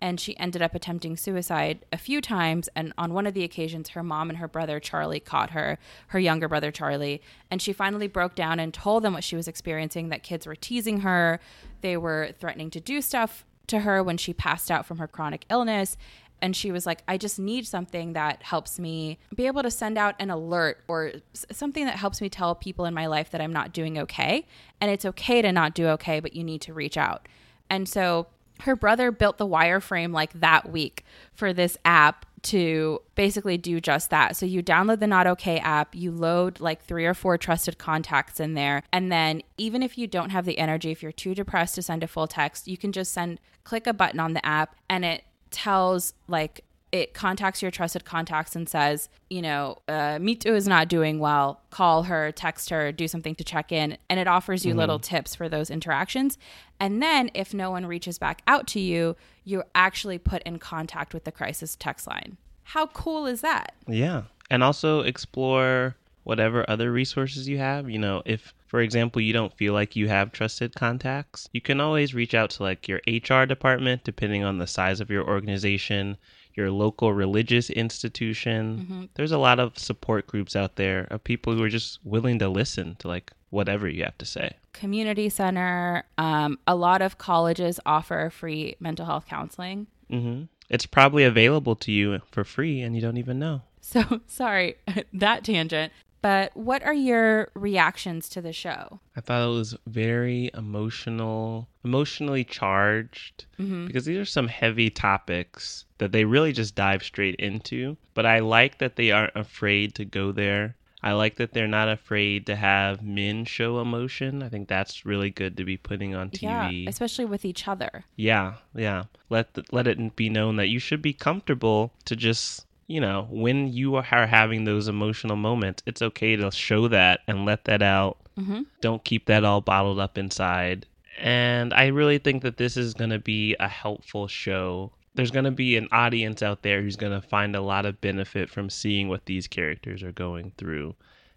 and 0.00 0.20
she 0.20 0.36
ended 0.36 0.60
up 0.60 0.74
attempting 0.74 1.16
suicide 1.16 1.84
a 1.90 1.96
few 1.96 2.20
times 2.20 2.68
and 2.76 2.92
on 2.98 3.14
one 3.14 3.26
of 3.26 3.32
the 3.32 3.44
occasions 3.44 3.90
her 3.90 4.02
mom 4.02 4.28
and 4.28 4.38
her 4.38 4.48
brother 4.48 4.78
Charlie 4.78 5.20
caught 5.20 5.50
her 5.50 5.78
her 6.08 6.18
younger 6.18 6.48
brother 6.48 6.70
Charlie 6.70 7.22
and 7.50 7.62
she 7.62 7.72
finally 7.72 8.08
broke 8.08 8.34
down 8.34 8.60
and 8.60 8.74
told 8.74 9.02
them 9.02 9.14
what 9.14 9.24
she 9.24 9.36
was 9.36 9.48
experiencing 9.48 10.10
that 10.10 10.22
kids 10.22 10.46
were 10.46 10.56
teasing 10.56 11.00
her 11.00 11.40
they 11.84 11.98
were 11.98 12.30
threatening 12.40 12.70
to 12.70 12.80
do 12.80 13.02
stuff 13.02 13.44
to 13.66 13.80
her 13.80 14.02
when 14.02 14.16
she 14.16 14.32
passed 14.32 14.70
out 14.70 14.86
from 14.86 14.96
her 14.98 15.06
chronic 15.06 15.44
illness. 15.50 15.98
And 16.40 16.56
she 16.56 16.72
was 16.72 16.84
like 16.86 17.02
i 17.06 17.16
just 17.16 17.38
need 17.38 17.66
something 17.66 18.14
that 18.14 18.42
helps 18.42 18.78
me 18.78 19.18
be 19.34 19.46
able 19.46 19.62
to 19.62 19.70
send 19.70 19.96
out 19.96 20.14
an 20.18 20.30
alert 20.30 20.78
or 20.88 21.12
something 21.32 21.84
that 21.84 21.96
helps 21.96 22.20
me 22.20 22.28
tell 22.28 22.54
people 22.54 22.86
in 22.86 22.94
my 22.94 23.06
life 23.06 23.30
that 23.30 23.40
i'm 23.40 23.52
not 23.52 23.72
doing 23.72 23.98
okay. 23.98 24.46
And 24.80 24.90
it's 24.90 25.04
okay 25.04 25.42
to 25.42 25.52
not 25.52 25.74
do 25.74 25.86
okay 25.88 26.20
but 26.20 26.34
you 26.34 26.42
need 26.42 26.62
to 26.62 26.72
reach 26.72 26.96
out. 26.96 27.28
And 27.68 27.86
so 27.86 28.28
her 28.60 28.76
brother 28.76 29.10
built 29.10 29.36
the 29.36 29.46
wireframe 29.46 30.12
like 30.12 30.32
that 30.40 30.70
week 30.70 31.04
for 31.34 31.52
this 31.52 31.76
app 31.84 32.24
to 32.44 33.00
basically 33.14 33.58
do 33.58 33.80
just 33.80 34.10
that. 34.10 34.36
So 34.36 34.46
you 34.46 34.62
download 34.62 35.00
the 35.00 35.06
Not 35.06 35.26
Okay 35.26 35.58
app, 35.58 35.94
you 35.94 36.10
load 36.10 36.60
like 36.60 36.84
three 36.84 37.06
or 37.06 37.14
four 37.14 37.38
trusted 37.38 37.78
contacts 37.78 38.40
in 38.40 38.54
there, 38.54 38.82
and 38.92 39.10
then 39.10 39.42
even 39.58 39.82
if 39.82 39.98
you 39.98 40.06
don't 40.06 40.30
have 40.30 40.44
the 40.44 40.58
energy, 40.58 40.90
if 40.90 41.02
you're 41.02 41.12
too 41.12 41.34
depressed 41.34 41.74
to 41.76 41.82
send 41.82 42.02
a 42.02 42.08
full 42.08 42.26
text, 42.26 42.68
you 42.68 42.76
can 42.76 42.92
just 42.92 43.12
send 43.12 43.40
click 43.64 43.86
a 43.86 43.92
button 43.92 44.20
on 44.20 44.34
the 44.34 44.44
app 44.44 44.76
and 44.88 45.04
it 45.04 45.24
tells 45.50 46.14
like 46.28 46.63
it 46.94 47.12
contacts 47.12 47.60
your 47.60 47.72
trusted 47.72 48.04
contacts 48.04 48.54
and 48.54 48.68
says, 48.68 49.08
you 49.28 49.42
know, 49.42 49.78
uh, 49.88 50.16
Mitu 50.20 50.54
is 50.54 50.68
not 50.68 50.86
doing 50.86 51.18
well. 51.18 51.60
Call 51.70 52.04
her, 52.04 52.30
text 52.30 52.70
her, 52.70 52.92
do 52.92 53.08
something 53.08 53.34
to 53.34 53.42
check 53.42 53.72
in. 53.72 53.98
And 54.08 54.20
it 54.20 54.28
offers 54.28 54.64
you 54.64 54.74
little 54.74 55.00
tips 55.00 55.34
for 55.34 55.48
those 55.48 55.70
interactions. 55.70 56.38
And 56.78 57.02
then 57.02 57.32
if 57.34 57.52
no 57.52 57.72
one 57.72 57.84
reaches 57.84 58.16
back 58.16 58.42
out 58.46 58.68
to 58.68 58.80
you, 58.80 59.16
you're 59.42 59.66
actually 59.74 60.18
put 60.18 60.44
in 60.44 60.60
contact 60.60 61.14
with 61.14 61.24
the 61.24 61.32
crisis 61.32 61.74
text 61.74 62.06
line. 62.06 62.36
How 62.62 62.86
cool 62.86 63.26
is 63.26 63.40
that? 63.40 63.74
Yeah. 63.88 64.22
And 64.48 64.62
also 64.62 65.00
explore 65.00 65.96
whatever 66.22 66.64
other 66.70 66.92
resources 66.92 67.48
you 67.48 67.58
have. 67.58 67.90
You 67.90 67.98
know, 67.98 68.22
if, 68.24 68.54
for 68.68 68.80
example, 68.80 69.20
you 69.20 69.32
don't 69.32 69.52
feel 69.56 69.72
like 69.72 69.96
you 69.96 70.06
have 70.06 70.30
trusted 70.30 70.76
contacts, 70.76 71.48
you 71.52 71.60
can 71.60 71.80
always 71.80 72.14
reach 72.14 72.34
out 72.34 72.50
to 72.50 72.62
like 72.62 72.86
your 72.86 73.00
HR 73.08 73.46
department, 73.46 74.04
depending 74.04 74.44
on 74.44 74.58
the 74.58 74.68
size 74.68 75.00
of 75.00 75.10
your 75.10 75.26
organization, 75.26 76.16
your 76.56 76.70
local 76.70 77.12
religious 77.12 77.70
institution. 77.70 79.08
There's 79.14 79.32
a 79.32 79.38
lot 79.38 79.58
of 79.58 79.78
support 79.78 80.26
groups 80.26 80.54
out 80.56 80.76
there 80.76 81.06
of 81.10 81.24
people 81.24 81.54
who 81.54 81.62
are 81.62 81.68
just 81.68 81.98
willing 82.04 82.38
to 82.38 82.48
listen 82.48 82.96
to 83.00 83.08
like 83.08 83.32
whatever 83.50 83.88
you 83.88 84.04
have 84.04 84.18
to 84.18 84.26
say. 84.26 84.56
Community 84.72 85.28
center. 85.28 86.04
Um, 86.18 86.58
a 86.66 86.74
lot 86.74 87.02
of 87.02 87.18
colleges 87.18 87.78
offer 87.86 88.30
free 88.30 88.76
mental 88.80 89.06
health 89.06 89.26
counseling. 89.26 89.86
Mm-hmm. 90.10 90.44
It's 90.68 90.86
probably 90.86 91.24
available 91.24 91.76
to 91.76 91.92
you 91.92 92.20
for 92.30 92.44
free 92.44 92.80
and 92.80 92.94
you 92.94 93.02
don't 93.02 93.16
even 93.16 93.38
know. 93.38 93.62
So 93.80 94.20
sorry, 94.26 94.76
that 95.12 95.44
tangent. 95.44 95.92
But 96.24 96.56
what 96.56 96.82
are 96.82 96.94
your 96.94 97.50
reactions 97.52 98.30
to 98.30 98.40
the 98.40 98.54
show? 98.54 98.98
I 99.14 99.20
thought 99.20 99.46
it 99.46 99.52
was 99.52 99.76
very 99.86 100.50
emotional, 100.54 101.68
emotionally 101.84 102.44
charged, 102.44 103.44
mm-hmm. 103.60 103.84
because 103.84 104.06
these 104.06 104.16
are 104.16 104.24
some 104.24 104.48
heavy 104.48 104.88
topics 104.88 105.84
that 105.98 106.12
they 106.12 106.24
really 106.24 106.54
just 106.54 106.74
dive 106.74 107.02
straight 107.02 107.34
into. 107.34 107.98
But 108.14 108.24
I 108.24 108.38
like 108.38 108.78
that 108.78 108.96
they 108.96 109.10
aren't 109.10 109.36
afraid 109.36 109.94
to 109.96 110.06
go 110.06 110.32
there. 110.32 110.76
I 111.02 111.12
like 111.12 111.36
that 111.36 111.52
they're 111.52 111.68
not 111.68 111.90
afraid 111.90 112.46
to 112.46 112.56
have 112.56 113.02
men 113.02 113.44
show 113.44 113.78
emotion. 113.80 114.42
I 114.42 114.48
think 114.48 114.66
that's 114.66 115.04
really 115.04 115.28
good 115.28 115.58
to 115.58 115.64
be 115.64 115.76
putting 115.76 116.14
on 116.14 116.30
Yeah, 116.40 116.70
TV. 116.70 116.88
especially 116.88 117.26
with 117.26 117.44
each 117.44 117.68
other. 117.68 118.06
Yeah, 118.16 118.54
yeah. 118.74 119.04
Let 119.28 119.52
the, 119.52 119.64
let 119.72 119.86
it 119.86 120.16
be 120.16 120.30
known 120.30 120.56
that 120.56 120.68
you 120.68 120.78
should 120.78 121.02
be 121.02 121.12
comfortable 121.12 121.92
to 122.06 122.16
just, 122.16 122.63
you 122.86 123.00
know, 123.00 123.26
when 123.30 123.72
you 123.72 123.96
are 123.96 124.02
having 124.02 124.64
those 124.64 124.88
emotional 124.88 125.36
moments, 125.36 125.82
it's 125.86 126.02
okay 126.02 126.36
to 126.36 126.50
show 126.50 126.88
that 126.88 127.20
and 127.26 127.44
let 127.44 127.64
that 127.64 127.82
out. 127.82 128.18
Mm-hmm. 128.38 128.62
Don't 128.80 129.04
keep 129.04 129.26
that 129.26 129.44
all 129.44 129.60
bottled 129.60 129.98
up 129.98 130.18
inside. 130.18 130.86
And 131.18 131.72
I 131.72 131.86
really 131.86 132.18
think 132.18 132.42
that 132.42 132.56
this 132.56 132.76
is 132.76 132.94
going 132.94 133.10
to 133.10 133.18
be 133.18 133.54
a 133.60 133.68
helpful 133.68 134.26
show. 134.26 134.92
There's 135.14 135.30
going 135.30 135.44
to 135.44 135.50
be 135.50 135.76
an 135.76 135.88
audience 135.92 136.42
out 136.42 136.62
there 136.62 136.82
who's 136.82 136.96
going 136.96 137.12
to 137.12 137.26
find 137.26 137.54
a 137.54 137.60
lot 137.60 137.86
of 137.86 138.00
benefit 138.00 138.50
from 138.50 138.68
seeing 138.68 139.08
what 139.08 139.26
these 139.26 139.46
characters 139.46 140.02
are 140.02 140.12
going 140.12 140.52
through. 140.58 140.94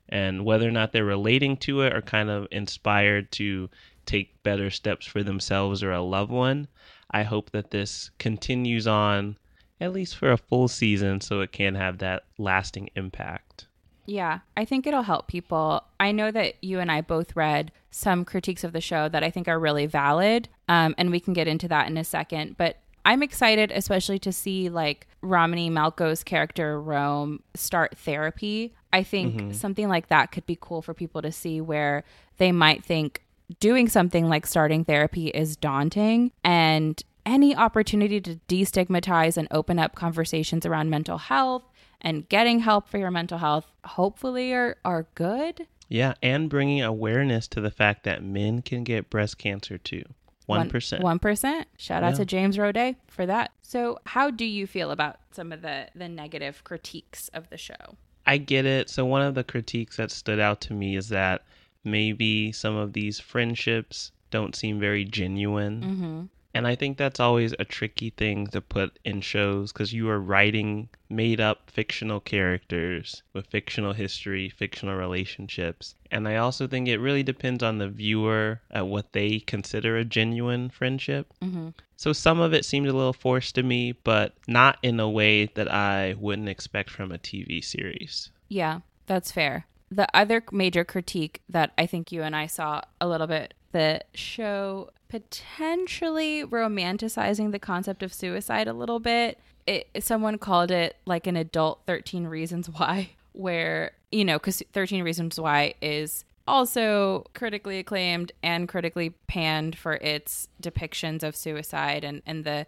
And 0.10 0.46
whether 0.46 0.68
or 0.68 0.72
not 0.72 0.92
they're 0.92 1.06
relating 1.06 1.58
to 1.58 1.82
it 1.82 1.94
or 1.94 2.02
kind 2.02 2.30
of 2.30 2.48
inspired 2.52 3.32
to 3.34 3.70
take 4.06 4.42
better 4.42 4.70
steps 4.72 5.06
for 5.06 5.22
themselves 5.22 5.84
or 5.84 5.92
a 5.92 6.02
loved 6.02 6.32
one, 6.32 6.68
I 7.12 7.24
hope 7.24 7.52
that 7.52 7.72
this 7.72 8.10
continues 8.18 8.88
on 8.88 9.38
at 9.80 9.94
least 9.94 10.16
for 10.16 10.32
a 10.32 10.38
full 10.38 10.68
season 10.68 11.22
so 11.22 11.42
it 11.42 11.52
can 11.52 11.76
have 11.76 12.00
that 12.00 12.24
lasting 12.38 12.90
impact. 12.96 13.68
Yeah, 14.06 14.40
I 14.56 14.64
think 14.64 14.88
it'll 14.88 15.04
help 15.04 15.28
people. 15.28 15.84
I 16.00 16.14
know 16.14 16.32
that 16.32 16.56
you 16.64 16.80
and 16.80 16.90
I 16.90 17.02
both 17.02 17.36
read 17.36 17.74
some 17.92 18.24
critiques 18.24 18.64
of 18.64 18.72
the 18.72 18.82
show 18.82 19.10
that 19.10 19.24
I 19.24 19.30
think 19.30 19.50
are 19.50 19.60
really 19.60 19.86
valid, 19.86 20.48
um, 20.70 20.96
and 20.98 21.12
we 21.12 21.20
can 21.20 21.34
get 21.34 21.48
into 21.48 21.68
that 21.68 21.90
in 21.90 21.98
a 21.98 22.06
second. 22.06 22.56
But 22.58 22.78
I'm 23.06 23.22
excited, 23.22 23.72
especially 23.72 24.20
to 24.20 24.32
see 24.32 24.70
like 24.70 25.08
Romany 25.22 25.70
Malco's 25.70 26.24
character 26.24 26.82
Rome 26.82 27.44
start 27.54 27.98
therapy. 27.98 28.74
I 28.94 29.04
think 29.04 29.54
something 29.54 29.90
like 29.90 30.08
that 30.08 30.32
could 30.32 30.46
be 30.46 30.58
cool 30.60 30.82
for 30.82 30.94
people 30.94 31.22
to 31.22 31.32
see 31.32 31.60
where 31.60 32.04
they 32.38 32.52
might 32.52 32.84
think 32.84 33.24
doing 33.60 33.88
something 33.88 34.28
like 34.28 34.46
starting 34.46 34.84
therapy 34.84 35.28
is 35.28 35.56
daunting 35.56 36.32
and 36.44 37.02
any 37.28 37.56
opportunity 37.56 38.20
to 38.22 38.40
destigmatize 38.48 39.38
and 39.38 39.48
open 39.52 39.78
up 39.78 39.94
conversations 39.94 40.66
around 40.66 40.90
mental 40.90 41.18
health 41.20 41.64
and 42.02 42.28
getting 42.30 42.60
help 42.60 42.88
for 42.88 42.98
your 42.98 43.12
mental 43.12 43.38
health 43.38 43.68
hopefully 43.84 44.54
are, 44.54 44.78
are 44.86 45.08
good. 45.14 45.68
Yeah, 45.90 46.14
and 46.24 46.50
bringing 46.50 46.82
awareness 46.82 47.48
to 47.50 47.62
the 47.62 47.72
fact 47.72 48.04
that 48.04 48.24
men 48.24 48.62
can 48.62 48.84
get 48.84 49.10
breast 49.10 49.38
cancer 49.38 49.78
too. 49.78 50.04
1%. 50.50 51.02
One 51.02 51.20
percent. 51.20 51.68
Shout 51.78 52.04
out 52.04 52.12
Yeah. 52.14 52.18
to 52.20 52.26
James 52.26 52.56
Roday 52.58 52.96
for 53.08 53.26
that. 53.26 53.52
So, 53.62 54.00
how 54.06 54.32
do 54.32 54.46
you 54.46 54.66
feel 54.66 54.92
about 54.92 55.18
some 55.32 55.52
of 55.52 55.62
the 55.62 55.90
the 55.94 56.08
negative 56.08 56.64
critiques 56.64 57.28
of 57.34 57.50
the 57.50 57.58
show? 57.58 57.98
I 58.26 58.38
get 58.38 58.66
it. 58.66 58.90
So 58.90 59.06
one 59.06 59.22
of 59.22 59.36
the 59.36 59.44
critiques 59.44 59.98
that 59.98 60.10
stood 60.12 60.40
out 60.40 60.62
to 60.62 60.74
me 60.74 60.96
is 60.96 61.10
that 61.10 61.44
maybe 61.84 62.52
some 62.54 62.76
of 62.78 62.94
these 62.94 63.20
friendships 63.20 64.12
don't 64.32 64.56
seem 64.56 64.80
very 64.80 65.04
genuine. 65.06 65.82
Mm-hmm. 65.82 66.22
And 66.58 66.66
I 66.66 66.74
think 66.74 66.98
that's 66.98 67.20
always 67.20 67.54
a 67.60 67.66
tricky 67.66 68.10
thing 68.10 68.48
to 68.48 68.62
put 68.62 68.98
in 69.06 69.22
shows 69.22 69.72
because 69.72 69.94
you 69.94 70.10
are 70.10 70.20
writing 70.20 70.90
made 71.08 71.40
up 71.40 71.70
fictional 71.70 72.20
characters 72.20 73.22
with 73.32 73.46
fictional 73.46 73.94
history, 73.94 74.50
fictional 74.50 74.96
relationships. 74.96 75.94
And 76.10 76.28
I 76.28 76.38
also 76.38 76.66
think 76.66 76.88
it 76.88 76.98
really 76.98 77.22
depends 77.22 77.62
on 77.62 77.78
the 77.78 77.88
viewer 77.88 78.60
at 78.72 78.88
what 78.88 79.14
they 79.14 79.40
consider 79.42 79.98
a 79.98 80.04
genuine 80.04 80.70
friendship. 80.72 81.32
Mm-hmm. 81.44 81.70
So 81.96 82.12
some 82.12 82.40
of 82.40 82.56
it 82.56 82.66
seemed 82.66 82.88
a 82.88 82.94
little 82.94 83.14
forced 83.14 83.54
to 83.56 83.64
me, 83.64 83.92
but 83.92 84.34
not 84.48 84.80
in 84.82 85.00
a 85.00 85.10
way 85.10 85.46
that 85.54 85.72
I 85.72 86.16
wouldn't 86.20 86.50
expect 86.50 86.90
from 86.90 87.12
a 87.12 87.20
TV 87.20 87.64
series. 87.64 88.32
Yeah, 88.50 88.80
that's 89.06 89.32
fair. 89.32 89.68
The 89.92 90.08
other 90.12 90.44
major 90.52 90.84
critique 90.84 91.42
that 91.48 91.72
I 91.78 91.86
think 91.86 92.12
you 92.12 92.24
and 92.24 92.36
I 92.36 92.48
saw 92.48 92.82
a 93.00 93.08
little 93.08 93.28
bit 93.28 93.54
the 93.72 94.02
show 94.14 94.90
potentially 95.10 96.44
romanticizing 96.44 97.52
the 97.52 97.60
concept 97.60 98.04
of 98.04 98.14
suicide 98.14 98.68
a 98.68 98.74
little 98.74 99.00
bit. 99.00 99.40
It, 99.66 99.88
someone 100.00 100.38
called 100.38 100.72
it 100.72 100.96
like 101.06 101.28
an 101.28 101.36
adult 101.36 101.82
13 101.88 102.28
reasons 102.28 102.70
why 102.70 103.10
where 103.34 103.92
you 104.12 104.24
know 104.24 104.40
cuz 104.40 104.64
13 104.74 105.04
reasons 105.04 105.40
why 105.40 105.74
is 105.82 106.24
also 106.48 107.26
critically 107.34 107.78
acclaimed 107.78 108.32
and 108.42 108.70
critically 108.70 109.10
panned 109.28 109.78
for 109.78 109.96
its 109.96 110.48
depictions 110.62 111.22
of 111.22 111.36
suicide 111.36 112.06
and 112.06 112.22
and 112.26 112.46
the 112.46 112.66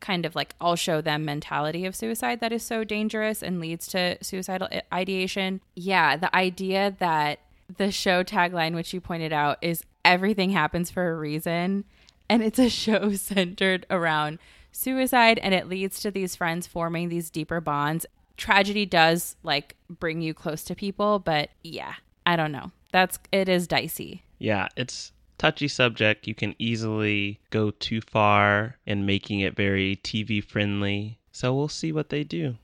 kind 0.00 0.26
of 0.26 0.34
like 0.34 0.54
I'll 0.60 0.76
show 0.76 1.00
them 1.00 1.24
mentality 1.24 1.86
of 1.86 1.96
suicide 1.96 2.40
that 2.40 2.52
is 2.52 2.62
so 2.62 2.84
dangerous 2.84 3.42
and 3.42 3.60
leads 3.60 3.86
to 3.88 4.18
suicidal 4.22 4.68
ideation. 4.92 5.62
Yeah, 5.74 6.16
the 6.16 6.34
idea 6.36 6.94
that 6.98 7.38
the 7.76 7.90
show 7.90 8.22
tagline, 8.24 8.74
which 8.74 8.92
you 8.92 9.00
pointed 9.00 9.32
out, 9.32 9.58
is 9.62 9.82
everything 10.04 10.50
happens 10.50 10.90
for 10.90 11.10
a 11.10 11.16
reason. 11.16 11.84
And 12.28 12.42
it's 12.42 12.58
a 12.58 12.68
show 12.70 13.12
centered 13.14 13.86
around 13.90 14.38
suicide 14.72 15.38
and 15.40 15.52
it 15.54 15.68
leads 15.68 16.00
to 16.00 16.10
these 16.10 16.34
friends 16.34 16.66
forming 16.66 17.08
these 17.08 17.30
deeper 17.30 17.60
bonds. 17.60 18.06
Tragedy 18.36 18.86
does 18.86 19.36
like 19.42 19.76
bring 19.90 20.22
you 20.22 20.34
close 20.34 20.64
to 20.64 20.74
people, 20.74 21.18
but 21.18 21.50
yeah, 21.62 21.94
I 22.26 22.36
don't 22.36 22.52
know. 22.52 22.72
That's 22.90 23.18
it 23.30 23.48
is 23.48 23.66
dicey. 23.66 24.22
Yeah, 24.38 24.68
it's 24.76 25.12
touchy 25.38 25.68
subject. 25.68 26.26
You 26.26 26.34
can 26.34 26.54
easily 26.58 27.40
go 27.50 27.70
too 27.70 28.00
far 28.00 28.76
in 28.86 29.06
making 29.06 29.40
it 29.40 29.56
very 29.56 29.96
TV 30.02 30.42
friendly. 30.42 31.18
So 31.32 31.54
we'll 31.54 31.68
see 31.68 31.92
what 31.92 32.08
they 32.08 32.24
do. 32.24 32.56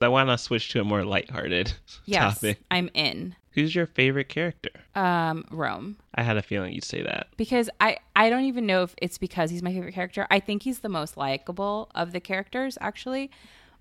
I 0.00 0.08
want 0.08 0.28
to 0.28 0.38
switch 0.38 0.70
to 0.70 0.80
a 0.80 0.84
more 0.84 1.04
lighthearted 1.04 1.72
Yes, 2.04 2.34
topic. 2.34 2.58
I'm 2.70 2.88
in. 2.94 3.34
Who's 3.58 3.74
your 3.74 3.86
favorite 3.86 4.28
character? 4.28 4.70
Um, 4.94 5.44
Rome. 5.50 5.96
I 6.14 6.22
had 6.22 6.36
a 6.36 6.42
feeling 6.42 6.72
you'd 6.72 6.84
say 6.84 7.02
that. 7.02 7.26
because 7.36 7.68
I 7.80 7.98
I 8.14 8.30
don't 8.30 8.44
even 8.44 8.66
know 8.66 8.84
if 8.84 8.94
it's 9.02 9.18
because 9.18 9.50
he's 9.50 9.62
my 9.62 9.72
favorite 9.72 9.94
character. 9.94 10.26
I 10.30 10.38
think 10.40 10.62
he's 10.62 10.78
the 10.78 10.88
most 10.88 11.16
likable 11.16 11.90
of 11.94 12.12
the 12.12 12.20
characters 12.20 12.78
actually, 12.80 13.30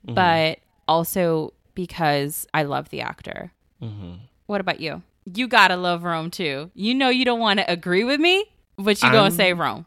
but 0.03 0.59
also 0.87 1.53
because 1.75 2.47
I 2.53 2.63
love 2.63 2.89
the 2.89 3.01
actor. 3.01 3.51
hmm 3.79 4.13
What 4.47 4.61
about 4.61 4.79
you? 4.79 5.03
You 5.35 5.47
gotta 5.47 5.75
love 5.75 6.03
Rome 6.03 6.31
too. 6.31 6.71
You 6.73 6.95
know 6.95 7.09
you 7.09 7.23
don't 7.25 7.39
want 7.39 7.59
to 7.59 7.71
agree 7.71 8.03
with 8.03 8.19
me, 8.19 8.45
but 8.77 9.03
you 9.03 9.11
gonna 9.11 9.29
say 9.31 9.53
Rome. 9.53 9.85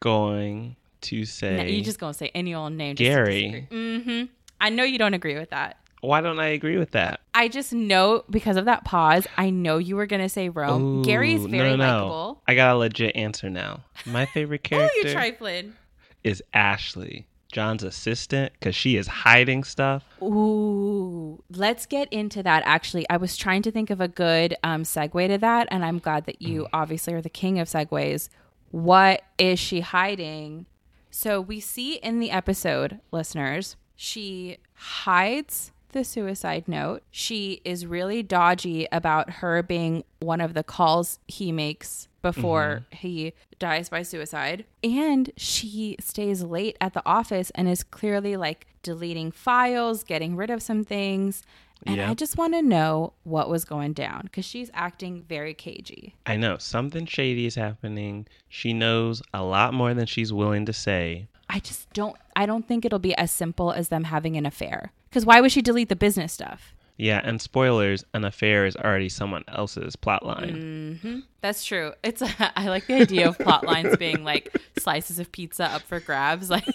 Going 0.00 0.76
to 1.02 1.24
say 1.24 1.56
No, 1.56 1.62
you 1.64 1.82
just 1.82 1.98
gonna 1.98 2.14
say 2.14 2.30
any 2.34 2.54
old 2.54 2.72
name. 2.74 2.94
Gary. 2.94 3.66
Mm-hmm. 3.70 4.24
I 4.60 4.70
know 4.70 4.84
you 4.84 4.98
don't 4.98 5.14
agree 5.14 5.36
with 5.38 5.50
that. 5.50 5.78
Why 6.06 6.20
don't 6.20 6.38
I 6.38 6.48
agree 6.48 6.76
with 6.78 6.92
that? 6.92 7.20
I 7.34 7.48
just 7.48 7.72
know 7.72 8.24
because 8.30 8.56
of 8.56 8.64
that 8.66 8.84
pause. 8.84 9.26
I 9.36 9.50
know 9.50 9.78
you 9.78 9.96
were 9.96 10.06
gonna 10.06 10.28
say 10.28 10.48
Rome. 10.48 11.02
Gary's 11.02 11.44
very 11.46 11.70
no, 11.70 11.76
no, 11.76 11.86
no. 11.86 11.98
likable. 12.06 12.42
I 12.46 12.54
got 12.54 12.74
a 12.74 12.78
legit 12.78 13.16
answer 13.16 13.50
now. 13.50 13.80
My 14.06 14.26
favorite 14.26 14.60
Oh, 14.66 14.68
character 14.68 14.98
you 15.08 15.12
trifling. 15.12 15.74
is 16.22 16.42
Ashley, 16.52 17.26
John's 17.52 17.82
assistant, 17.82 18.52
because 18.54 18.74
she 18.76 18.96
is 18.96 19.06
hiding 19.06 19.64
stuff. 19.64 20.04
Ooh, 20.22 21.42
let's 21.50 21.86
get 21.86 22.12
into 22.12 22.42
that. 22.42 22.62
Actually, 22.66 23.08
I 23.10 23.16
was 23.16 23.36
trying 23.36 23.62
to 23.62 23.70
think 23.70 23.90
of 23.90 24.00
a 24.00 24.08
good 24.08 24.56
um, 24.64 24.82
segue 24.84 25.28
to 25.28 25.38
that, 25.38 25.68
and 25.70 25.84
I'm 25.84 25.98
glad 25.98 26.26
that 26.26 26.40
you 26.42 26.66
obviously 26.72 27.14
are 27.14 27.22
the 27.22 27.28
king 27.30 27.58
of 27.58 27.68
segues. 27.68 28.28
What 28.70 29.22
is 29.38 29.58
she 29.58 29.80
hiding? 29.80 30.66
So 31.10 31.40
we 31.40 31.60
see 31.60 31.94
in 31.96 32.18
the 32.18 32.30
episode, 32.32 33.00
listeners, 33.12 33.76
she 33.94 34.58
hides 34.74 35.70
the 35.94 36.04
suicide 36.04 36.68
note. 36.68 37.02
She 37.10 37.62
is 37.64 37.86
really 37.86 38.22
dodgy 38.22 38.86
about 38.92 39.30
her 39.30 39.62
being 39.62 40.04
one 40.20 40.42
of 40.42 40.52
the 40.52 40.62
calls 40.62 41.18
he 41.26 41.50
makes 41.50 42.08
before 42.20 42.84
mm-hmm. 42.92 42.96
he 42.96 43.32
dies 43.58 43.88
by 43.88 44.02
suicide. 44.02 44.64
And 44.82 45.30
she 45.36 45.96
stays 46.00 46.42
late 46.42 46.76
at 46.80 46.92
the 46.92 47.02
office 47.06 47.50
and 47.54 47.68
is 47.68 47.82
clearly 47.82 48.36
like 48.36 48.66
deleting 48.82 49.30
files, 49.30 50.04
getting 50.04 50.36
rid 50.36 50.50
of 50.50 50.62
some 50.62 50.84
things. 50.84 51.42
And 51.86 52.00
I 52.00 52.14
just 52.14 52.38
want 52.38 52.54
to 52.54 52.62
know 52.62 53.12
what 53.24 53.50
was 53.50 53.64
going 53.64 53.92
down 53.92 54.22
because 54.24 54.44
she's 54.46 54.70
acting 54.72 55.22
very 55.28 55.52
cagey. 55.52 56.14
I 56.24 56.36
know 56.36 56.56
something 56.56 57.04
shady 57.04 57.44
is 57.46 57.56
happening. 57.56 58.26
She 58.48 58.72
knows 58.72 59.22
a 59.34 59.42
lot 59.42 59.74
more 59.74 59.92
than 59.92 60.06
she's 60.06 60.32
willing 60.32 60.64
to 60.66 60.72
say. 60.72 61.28
I 61.50 61.60
just 61.60 61.92
don't 61.92 62.16
I 62.34 62.46
don't 62.46 62.66
think 62.66 62.84
it'll 62.84 62.98
be 62.98 63.14
as 63.16 63.30
simple 63.30 63.70
as 63.70 63.88
them 63.88 64.04
having 64.04 64.36
an 64.36 64.46
affair. 64.46 64.92
Cuz 65.14 65.24
why 65.24 65.40
would 65.40 65.52
she 65.52 65.62
delete 65.62 65.88
the 65.88 65.96
business 65.96 66.32
stuff? 66.32 66.74
Yeah, 66.96 67.20
and 67.24 67.40
spoilers, 67.40 68.04
an 68.14 68.24
affair 68.24 68.66
is 68.66 68.76
already 68.76 69.08
someone 69.08 69.42
else's 69.48 69.96
plotline. 69.96 71.00
Mm. 71.00 71.22
That's 71.40 71.64
true. 71.64 71.92
It's 72.02 72.22
I 72.38 72.68
like 72.68 72.86
the 72.86 72.94
idea 72.94 73.28
of 73.28 73.38
plot 73.38 73.64
lines 73.66 73.96
being 73.96 74.24
like 74.24 74.54
slices 74.78 75.18
of 75.18 75.32
pizza 75.32 75.64
up 75.64 75.82
for 75.82 76.00
grabs 76.00 76.50
like 76.56 76.66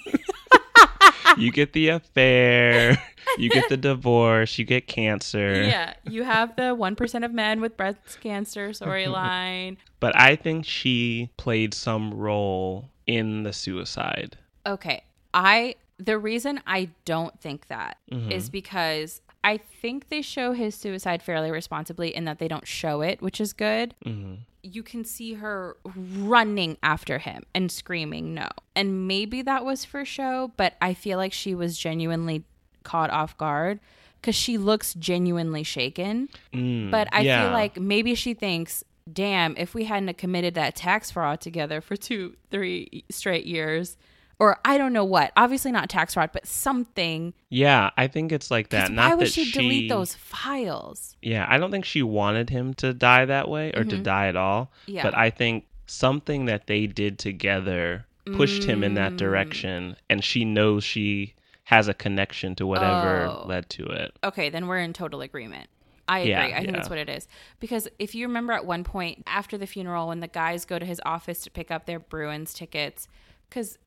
you 1.38 1.52
get 1.52 1.74
the 1.74 1.90
affair, 1.90 3.02
you 3.38 3.50
get 3.50 3.70
the 3.70 3.78
divorce, 3.78 4.58
you 4.58 4.66
get 4.66 4.88
cancer. 4.88 5.62
Yeah, 5.62 5.94
you 6.10 6.24
have 6.24 6.56
the 6.56 6.76
1% 6.76 7.26
of 7.26 7.34
men 7.34 7.62
with 7.62 7.78
breast 7.78 8.20
cancer 8.22 8.70
storyline. 8.70 9.78
But 10.02 10.18
I 10.18 10.38
think 10.38 10.66
she 10.66 11.30
played 11.36 11.74
some 11.74 12.14
role 12.14 12.90
in 13.06 13.44
the 13.44 13.52
suicide. 13.52 14.38
Okay. 14.66 15.04
I 15.34 15.76
the 16.00 16.18
reason 16.18 16.62
I 16.66 16.90
don't 17.06 17.40
think 17.40 17.68
that 17.68 17.98
is 18.10 18.46
Mm-hmm. 18.46 18.52
because 18.52 19.22
I 19.44 19.58
think 19.58 20.10
they 20.10 20.22
show 20.22 20.54
his 20.54 20.76
suicide 20.76 21.22
fairly 21.22 21.52
responsibly 21.52 22.16
in 22.16 22.26
that 22.26 22.40
they 22.40 22.48
don't 22.48 22.68
show 22.68 23.02
it, 23.02 23.22
which 23.22 23.40
is 23.42 23.54
good. 23.54 23.94
hmm 24.04 24.36
You 24.64 24.84
can 24.84 25.06
see 25.06 25.34
her 25.36 25.78
running 25.96 26.78
after 26.84 27.18
him 27.20 27.44
and 27.56 27.72
screaming 27.72 28.34
no. 28.34 28.48
And 28.76 29.08
maybe 29.08 29.42
that 29.44 29.64
was 29.66 29.86
for 29.86 30.04
show, 30.06 30.52
but 30.58 30.76
I 30.82 30.94
feel 30.94 31.18
like 31.18 31.32
she 31.34 31.56
was 31.56 31.78
genuinely 31.78 32.44
caught 32.84 33.10
off 33.12 33.38
guard 33.38 33.80
cuz 34.22 34.36
she 34.36 34.58
looks 34.58 34.94
genuinely 34.96 35.64
shaken. 35.64 36.28
Mm, 36.54 36.92
But 36.92 37.08
I 37.14 37.22
yeah. 37.22 37.44
feel 37.44 37.52
like 37.54 37.80
maybe 37.80 38.16
she 38.16 38.34
thinks, 38.34 38.84
damn, 39.12 39.56
if 39.58 39.74
we 39.74 39.86
hadn't 39.86 40.18
committed 40.18 40.54
that 40.56 40.76
tax 40.76 41.12
fraud 41.12 41.40
together 41.42 41.80
for 41.82 41.96
two, 41.96 42.36
three 42.52 43.06
straight 43.10 43.46
years, 43.46 43.96
or 44.40 44.58
I 44.64 44.78
don't 44.78 44.94
know 44.94 45.04
what, 45.04 45.32
obviously 45.36 45.72
not 45.72 45.90
tax 45.90 46.14
fraud, 46.14 46.30
but 46.34 46.48
something. 46.48 47.34
Yeah, 47.50 47.90
I 47.98 48.08
think 48.08 48.32
it's 48.32 48.50
like 48.50 48.70
that. 48.70 48.92
why 48.92 49.14
would 49.14 49.28
that 49.28 49.32
she, 49.34 49.52
delete 49.52 49.90
those 49.90 50.16
files? 50.16 51.18
Yeah, 51.22 51.46
I 51.50 51.58
don't 51.58 51.72
think 51.72 51.86
she 51.86 52.02
wanted 52.04 52.50
him 52.50 52.74
to 52.76 52.94
die 52.94 53.26
that 53.26 53.50
way 53.50 53.72
or 53.76 53.84
to 53.84 53.98
die 53.98 54.28
at 54.28 54.36
all. 54.36 54.72
Mm-hmm. 54.84 54.92
Yeah. 54.94 55.04
But 55.04 55.18
I 55.18 55.30
think 55.30 55.66
something 55.88 56.46
that 56.46 56.68
they 56.68 56.88
did 56.88 57.20
together 57.20 58.06
pushed 58.34 58.64
him 58.64 58.84
in 58.84 58.92
Mm. 58.94 58.96
that 58.96 59.18
direction, 59.18 59.96
and 60.10 60.24
she 60.24 60.46
knows 60.46 60.84
she 60.84 61.34
has 61.64 61.88
a 61.88 61.94
connection 61.94 62.56
to 62.56 62.66
whatever 62.66 63.26
Oh. 63.26 63.46
led 63.48 63.70
to 63.72 63.86
it. 63.86 64.16
Okay, 64.24 64.50
then 64.50 64.68
we're 64.68 64.80
in 64.80 64.94
total 64.94 65.22
agreement. 65.22 65.70
I 66.08 66.20
agree. 66.20 66.32
Yeah, 66.32 66.42
I 66.46 66.54
think 66.56 66.68
yeah. 66.68 66.72
that's 66.74 66.90
what 66.90 66.98
it 66.98 67.10
is. 67.10 67.28
Because 67.60 67.88
if 68.00 68.16
you 68.16 68.26
remember 68.28 68.54
at 68.54 68.66
one 68.66 68.84
point 68.84 69.24
after 69.28 69.58
the 69.58 69.68
funeral, 69.68 70.08
when 70.08 70.20
the 70.22 70.28
guys 70.28 70.66
go 70.66 70.80
to 70.80 70.86
his 70.86 71.00
office 71.06 71.42
to 71.44 71.52
pick 71.52 71.70
up 71.70 71.86
their 71.86 72.00
Bruins 72.00 72.54
tickets, 72.54 73.08
because 73.50 73.78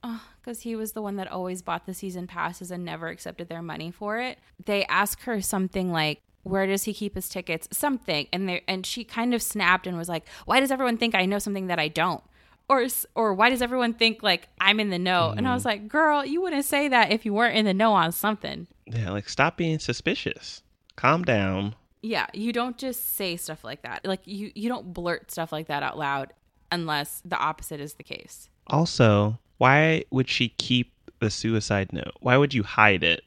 because 0.41 0.59
uh, 0.59 0.63
he 0.63 0.77
was 0.77 0.93
the 0.93 1.03
one 1.03 1.17
that 1.17 1.31
always 1.31 1.63
bought 1.63 1.87
the 1.87 1.95
season 1.95 2.27
passes 2.27 2.71
and 2.71 2.85
never 2.85 3.09
accepted 3.09 3.49
their 3.49 3.63
money 3.63 3.91
for 3.91 4.19
it, 4.19 4.39
they 4.65 4.85
ask 4.87 5.23
her 5.23 5.41
something 5.41 5.93
like, 5.93 6.21
"Where 6.43 6.67
does 6.67 6.85
he 6.85 6.93
keep 6.93 7.15
his 7.15 7.29
tickets?" 7.29 7.69
Something, 7.71 8.27
and 8.33 8.49
they 8.49 8.63
and 8.67 8.85
she 8.85 9.05
kind 9.05 9.35
of 9.35 9.43
snapped 9.43 9.87
and 9.87 9.97
was 9.97 10.09
like, 10.09 10.27
"Why 10.45 10.61
does 10.61 10.71
everyone 10.71 10.99
think 10.99 11.15
I 11.15 11.27
know 11.27 11.39
something 11.39 11.69
that 11.69 11.79
I 11.79 11.89
don't?" 11.89 12.23
Or, 12.69 12.87
or 13.15 13.35
why 13.35 13.51
does 13.51 13.61
everyone 13.61 13.93
think 13.93 14.23
like 14.23 14.49
I'm 14.61 14.81
in 14.81 14.89
the 14.89 14.99
know? 14.99 15.35
And 15.37 15.47
I 15.47 15.53
was 15.53 15.63
mm. 15.63 15.67
like, 15.67 15.89
girl, 15.89 16.25
you 16.25 16.41
wouldn't 16.41 16.65
say 16.65 16.89
that 16.89 17.13
if 17.13 17.27
you 17.27 17.35
weren't 17.35 17.57
in 17.57 17.67
the 17.67 17.75
know 17.75 17.93
on 17.93 18.13
something. 18.13 18.67
Yeah, 18.87 19.11
like 19.11 19.29
stop 19.29 19.59
being 19.59 19.79
suspicious. 19.79 20.63
Calm 20.97 21.23
down. 21.23 21.75
Yeah, 22.03 22.27
you 22.33 22.53
don't 22.53 22.79
just 22.79 23.15
say 23.15 23.37
stuff 23.37 23.63
like 23.63 23.83
that. 23.83 24.07
Like 24.07 24.21
you 24.25 24.53
you 24.55 24.69
don't 24.69 24.93
blurt 24.95 25.31
stuff 25.31 25.53
like 25.53 25.67
that 25.67 25.83
out 25.83 25.99
loud 25.99 26.33
unless 26.71 27.21
the 27.25 27.37
opposite 27.37 27.81
is 27.81 27.95
the 27.95 28.03
case. 28.03 28.49
Also, 28.69 29.39
why 29.59 30.05
would 30.11 30.29
she 30.29 30.49
keep 30.49 30.93
the 31.21 31.31
suicide 31.31 31.93
note? 31.93 32.15
Why 32.21 32.37
would 32.37 32.55
you 32.55 32.63
hide 32.63 33.03
it 33.03 33.23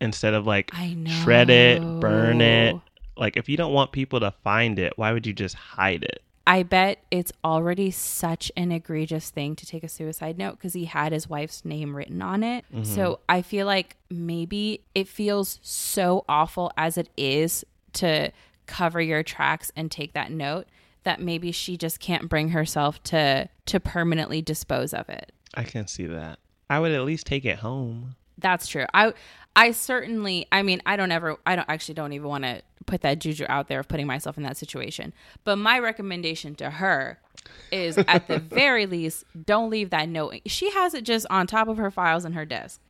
instead 0.00 0.34
of 0.34 0.46
like 0.46 0.72
shred 1.22 1.50
it, 1.50 1.82
burn 2.00 2.40
it? 2.40 2.76
Like 3.16 3.36
if 3.36 3.48
you 3.48 3.56
don't 3.56 3.72
want 3.72 3.92
people 3.92 4.20
to 4.20 4.32
find 4.42 4.78
it, 4.78 4.94
why 4.96 5.12
would 5.12 5.26
you 5.26 5.32
just 5.32 5.54
hide 5.54 6.04
it? 6.04 6.22
I 6.46 6.62
bet 6.62 7.04
it's 7.10 7.32
already 7.44 7.90
such 7.90 8.50
an 8.56 8.72
egregious 8.72 9.30
thing 9.30 9.54
to 9.56 9.66
take 9.66 9.84
a 9.84 9.88
suicide 9.88 10.38
note 10.38 10.52
because 10.52 10.72
he 10.72 10.86
had 10.86 11.12
his 11.12 11.28
wife's 11.28 11.64
name 11.64 11.94
written 11.94 12.22
on 12.22 12.42
it. 12.42 12.64
Mm-hmm. 12.74 12.84
So 12.84 13.20
I 13.28 13.42
feel 13.42 13.66
like 13.66 13.96
maybe 14.08 14.80
it 14.94 15.06
feels 15.06 15.60
so 15.62 16.24
awful 16.28 16.72
as 16.76 16.98
it 16.98 17.08
is 17.16 17.64
to 17.94 18.32
cover 18.66 19.00
your 19.00 19.22
tracks 19.22 19.70
and 19.76 19.90
take 19.90 20.12
that 20.14 20.32
note 20.32 20.66
that 21.04 21.20
maybe 21.20 21.52
she 21.52 21.76
just 21.76 22.00
can't 22.00 22.28
bring 22.28 22.50
herself 22.50 23.02
to 23.04 23.48
to 23.66 23.80
permanently 23.80 24.42
dispose 24.42 24.92
of 24.92 25.08
it. 25.08 25.32
I 25.54 25.64
can 25.64 25.86
see 25.86 26.06
that. 26.06 26.38
I 26.68 26.78
would 26.78 26.92
at 26.92 27.02
least 27.04 27.26
take 27.26 27.44
it 27.44 27.58
home. 27.58 28.14
That's 28.38 28.66
true. 28.68 28.86
I 28.94 29.12
I 29.56 29.72
certainly 29.72 30.46
I 30.52 30.62
mean, 30.62 30.80
I 30.86 30.96
don't 30.96 31.12
ever 31.12 31.36
I 31.44 31.56
don't 31.56 31.68
actually 31.68 31.94
don't 31.94 32.12
even 32.12 32.28
want 32.28 32.44
to 32.44 32.62
put 32.86 33.02
that 33.02 33.18
juju 33.18 33.44
out 33.48 33.68
there 33.68 33.80
of 33.80 33.88
putting 33.88 34.06
myself 34.06 34.36
in 34.36 34.44
that 34.44 34.56
situation. 34.56 35.12
But 35.44 35.56
my 35.56 35.78
recommendation 35.78 36.54
to 36.56 36.70
her 36.70 37.18
is 37.70 37.98
at 37.98 38.28
the 38.28 38.38
very 38.38 38.86
least 38.86 39.24
don't 39.44 39.68
leave 39.70 39.90
that 39.90 40.08
note. 40.08 40.36
She 40.46 40.70
has 40.70 40.94
it 40.94 41.04
just 41.04 41.26
on 41.28 41.46
top 41.46 41.68
of 41.68 41.76
her 41.76 41.90
files 41.90 42.24
in 42.24 42.32
her 42.32 42.44
desk. 42.44 42.80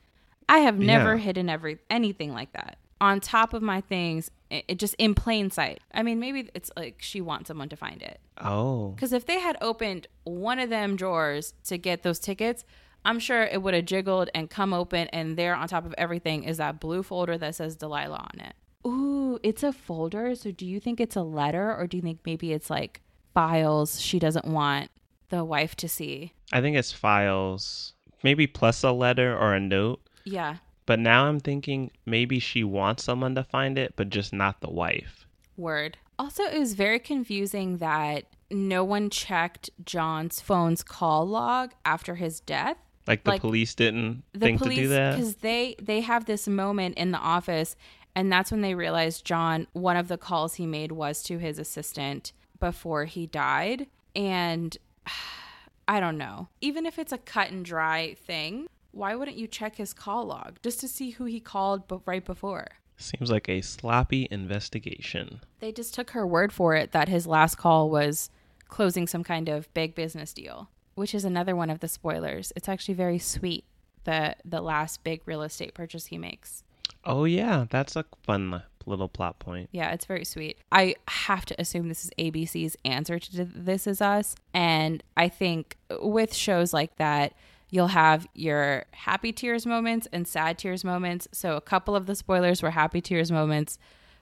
I 0.49 0.59
have 0.59 0.79
never 0.79 1.15
Yeah. 1.17 1.23
hidden 1.23 1.49
every 1.49 1.79
anything 1.89 2.33
like 2.33 2.53
that. 2.53 2.77
On 3.01 3.19
top 3.21 3.55
of 3.55 3.63
my 3.63 3.81
things, 3.81 4.31
it, 4.51 4.65
it 4.69 4.79
just 4.79 4.95
in 4.99 5.15
plain 5.15 5.51
sight. 5.51 5.81
I 5.95 6.03
mean, 6.03 6.21
maybe 6.21 6.51
it's 6.55 6.71
like 6.77 6.97
she 6.99 7.21
wants 7.21 7.49
someone 7.49 7.71
to 7.71 7.77
find 7.77 8.03
it. 8.03 8.21
Oh. 8.39 8.91
Because 8.91 9.13
if 9.13 9.27
they 9.27 9.41
had 9.41 9.57
opened 9.61 10.07
one 10.25 10.59
of 10.59 10.69
them 10.69 10.97
drawers 10.97 11.55
to 11.65 11.79
get 11.79 12.03
those 12.03 12.19
tickets, 12.19 12.65
I'm 13.05 13.19
sure 13.19 13.43
it 13.43 13.63
would 13.63 13.75
have 13.75 13.87
jiggled 13.87 14.29
and 14.35 14.51
come 14.51 14.75
open, 14.75 15.09
and 15.09 15.37
there 15.37 15.55
on 15.55 15.69
top 15.69 15.87
of 15.87 15.95
everything 15.97 16.45
is 16.45 16.59
that 16.59 16.81
blue 16.81 17.03
folder 17.03 17.39
that 17.39 17.55
says 17.55 17.77
Delilah 17.77 18.29
on 18.35 18.41
it. 18.41 18.55
Ooh, 18.87 19.39
it's 19.43 19.63
a 19.63 19.73
folder. 19.73 20.35
So 20.35 20.51
do 20.51 20.67
you 20.67 20.81
think 20.81 21.01
it's 21.01 21.17
a 21.17 21.23
letter, 21.23 21.75
or 21.75 21.87
do 21.87 21.97
you 21.97 22.03
think 22.03 22.21
maybe 22.27 22.53
it's 22.53 22.69
like 22.69 23.01
files 23.33 24.01
she 24.01 24.19
doesn't 24.19 24.47
want 24.47 24.91
the 25.31 25.45
wife 25.45 25.75
to 25.77 25.89
see? 25.89 26.35
I 26.53 26.61
think 26.61 26.77
it's 26.77 26.93
files, 26.93 27.95
maybe 28.23 28.47
plus 28.47 28.83
a 28.83 28.93
letter 28.93 29.37
or 29.37 29.55
a 29.55 29.61
note. 29.61 30.01
Yeah. 30.25 30.57
But 30.91 30.99
now 30.99 31.27
I'm 31.27 31.39
thinking 31.39 31.93
maybe 32.05 32.41
she 32.41 32.65
wants 32.65 33.05
someone 33.05 33.37
to 33.37 33.45
find 33.45 33.79
it, 33.79 33.93
but 33.95 34.11
just 34.11 34.33
not 34.33 34.61
the 34.61 34.71
wife. 34.71 35.25
Word. 35.57 35.99
Also, 36.19 36.43
it 36.43 36.59
was 36.59 36.75
very 36.75 36.99
confusing 36.99 37.77
that 37.77 38.25
no 38.51 38.83
one 38.83 39.09
checked 39.09 39.71
John's 39.85 40.41
phone's 40.41 40.83
call 40.83 41.29
log 41.29 41.75
after 41.85 42.17
his 42.17 42.41
death. 42.41 42.77
Like 43.07 43.23
the 43.23 43.31
Like, 43.31 43.41
police 43.41 43.73
didn't 43.77 44.25
the 44.33 44.41
think 44.41 44.59
police 44.59 44.79
to 44.79 44.83
do 44.83 44.89
that. 44.89 45.15
because 45.15 45.37
they 45.37 45.77
they 45.81 46.01
have 46.01 46.25
this 46.25 46.49
moment 46.49 46.97
in 46.99 47.13
the 47.13 47.19
office 47.19 47.77
and 48.17 48.33
that's 48.33 48.51
when 48.51 48.61
they 48.61 48.75
realized 48.75 49.25
john 49.25 49.69
one 49.73 49.97
of 49.97 50.09
the 50.09 50.19
calls 50.19 50.55
he 50.55 50.67
made 50.67 50.91
was 50.91 51.23
to 51.23 51.39
his 51.39 51.61
assistant 51.61 52.33
before 52.59 53.05
he 53.05 53.27
died 53.29 53.87
and 54.17 54.77
i 55.89 56.01
don't 56.01 56.19
know 56.19 56.49
even 56.61 56.85
if 56.85 56.99
it's 56.99 57.13
a 57.13 57.19
cut 57.19 57.51
and 57.51 57.65
dry 57.65 58.15
thing 58.27 58.67
why 58.93 59.15
wouldn't 59.15 59.37
you 59.37 59.47
check 59.47 59.77
his 59.77 59.93
call 59.93 60.25
log 60.27 60.59
just 60.63 60.81
to 60.81 60.89
see 60.89 61.11
who 61.11 61.25
he 61.25 61.41
called 61.41 61.87
but 61.89 62.01
right 62.07 62.25
before 62.25 62.67
Seems 62.97 63.31
like 63.31 63.49
a 63.49 63.63
sloppy 63.63 64.29
investigation. 64.31 65.41
they 65.61 65.73
just 65.73 65.95
took 65.95 66.11
her 66.11 66.27
word 66.27 66.53
for 66.53 66.75
it 66.75 66.93
that 66.93 67.09
his 67.09 67.27
last 67.27 67.57
call 67.57 67.89
was 67.91 68.31
closing 68.69 69.07
some 69.07 69.25
kind 69.25 69.49
of 69.49 69.73
big 69.75 69.95
business 69.95 70.33
deal 70.33 70.69
which 70.95 71.15
is 71.15 71.25
another 71.25 71.57
one 71.57 71.71
of 71.71 71.81
the 71.81 71.89
spoilers 71.89 72.53
it's 72.57 72.69
actually 72.69 72.95
very 72.95 73.19
sweet 73.19 73.65
the 74.05 74.35
the 74.45 74.61
last 74.61 75.03
big 75.05 75.23
real 75.27 75.43
estate 75.43 75.75
purchase 75.75 76.07
he 76.07 76.19
makes 76.19 76.63
Oh 77.05 77.25
yeah, 77.25 77.65
that's 77.71 77.97
a 77.97 78.05
fun 78.25 78.63
little 78.85 79.09
plot 79.09 79.39
point. 79.39 79.71
Yeah, 79.73 79.91
it's 79.93 80.05
very 80.05 80.25
sweet. 80.27 80.59
I 80.71 80.97
have 81.09 81.47
to 81.47 81.59
assume 81.59 81.89
this 81.89 82.05
is 82.05 82.11
ABC's 82.19 82.77
answer 82.85 83.19
to 83.19 83.45
This 83.47 83.87
Is 83.87 84.03
Us. 84.03 84.35
And 84.53 85.03
I 85.17 85.31
think 85.31 85.79
with 86.03 86.35
shows 86.35 86.75
like 86.75 86.97
that, 86.97 87.33
you'll 87.71 87.89
have 87.89 88.27
your 88.35 88.85
happy 88.93 89.33
tears 89.33 89.65
moments 89.67 90.09
and 90.13 90.27
sad 90.27 90.59
tears 90.59 90.85
moments. 90.85 91.29
So 91.33 91.57
a 91.57 91.61
couple 91.61 91.97
of 91.97 92.07
the 92.07 92.15
spoilers 92.15 92.63
were 92.63 92.71
happy 92.71 93.01
tears 93.01 93.31
moments, 93.31 93.79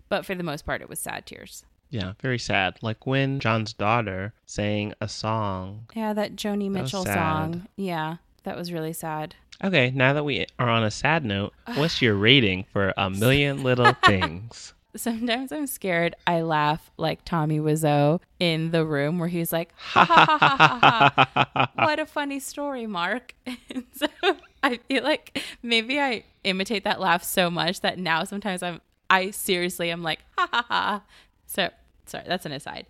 but 0.08 0.24
for 0.24 0.34
the 0.34 0.42
most 0.42 0.64
part, 0.64 0.80
it 0.82 0.88
was 0.88 0.98
sad 0.98 1.26
tears. 1.26 1.64
Yeah, 1.90 2.12
very 2.20 2.38
sad. 2.38 2.78
Like 2.82 3.06
when 3.06 3.40
John's 3.40 3.72
daughter 3.72 4.34
sang 4.46 4.92
a 5.00 5.08
song. 5.08 5.87
Yeah, 5.94 6.12
that 6.12 6.37
Joni 6.37 6.70
Mitchell 6.70 7.04
sad. 7.04 7.14
song. 7.54 7.68
Yeah, 7.76 8.16
that 8.42 8.56
was 8.56 8.72
really 8.72 8.92
sad. 8.92 9.34
Okay, 9.64 9.90
now 9.90 10.12
that 10.12 10.24
we 10.24 10.46
are 10.58 10.68
on 10.68 10.84
a 10.84 10.90
sad 10.90 11.24
note, 11.24 11.52
what's 11.74 12.00
your 12.00 12.14
rating 12.14 12.64
for 12.72 12.92
A 12.96 13.11
Million 13.11 13.62
Little 13.62 13.92
Things? 14.06 14.74
Sometimes 14.96 15.53
I'm 15.53 15.66
scared. 15.66 16.16
I 16.27 16.40
laugh 16.40 16.90
like 16.96 17.24
Tommy 17.24 17.61
Wiseau 17.61 18.20
in 18.40 18.70
the 18.70 18.85
room 18.85 19.18
where 19.18 19.29
he's 19.29 19.53
like, 19.53 19.72
ha 19.77 20.05
ha 20.05 20.27
ha 20.27 20.38
ha 20.38 20.79
ha. 20.81 21.29
ha. 21.55 21.70
What 21.85 21.98
a 21.98 22.07
funny 22.07 22.40
story, 22.40 22.87
Mark. 22.87 23.35
And 23.70 23.85
so 23.92 24.07
I 24.62 24.79
feel 24.88 25.05
like 25.05 25.42
maybe 25.62 26.01
I 26.01 26.24
imitate 26.44 26.85
that 26.85 27.01
laugh 27.01 27.22
so 27.22 27.51
much 27.51 27.81
that 27.83 27.98
now 27.98 28.24
sometimes 28.24 28.62
I'm, 28.62 28.81
I 29.11 29.31
seriously 29.31 29.90
am 29.90 30.03
like, 30.03 30.20
ha 30.37 30.48
ha 30.51 30.64
ha. 30.68 31.03
So 31.46 31.70
sorry, 32.07 32.24
that's 32.27 32.46
an 32.46 32.53
aside. 32.53 32.87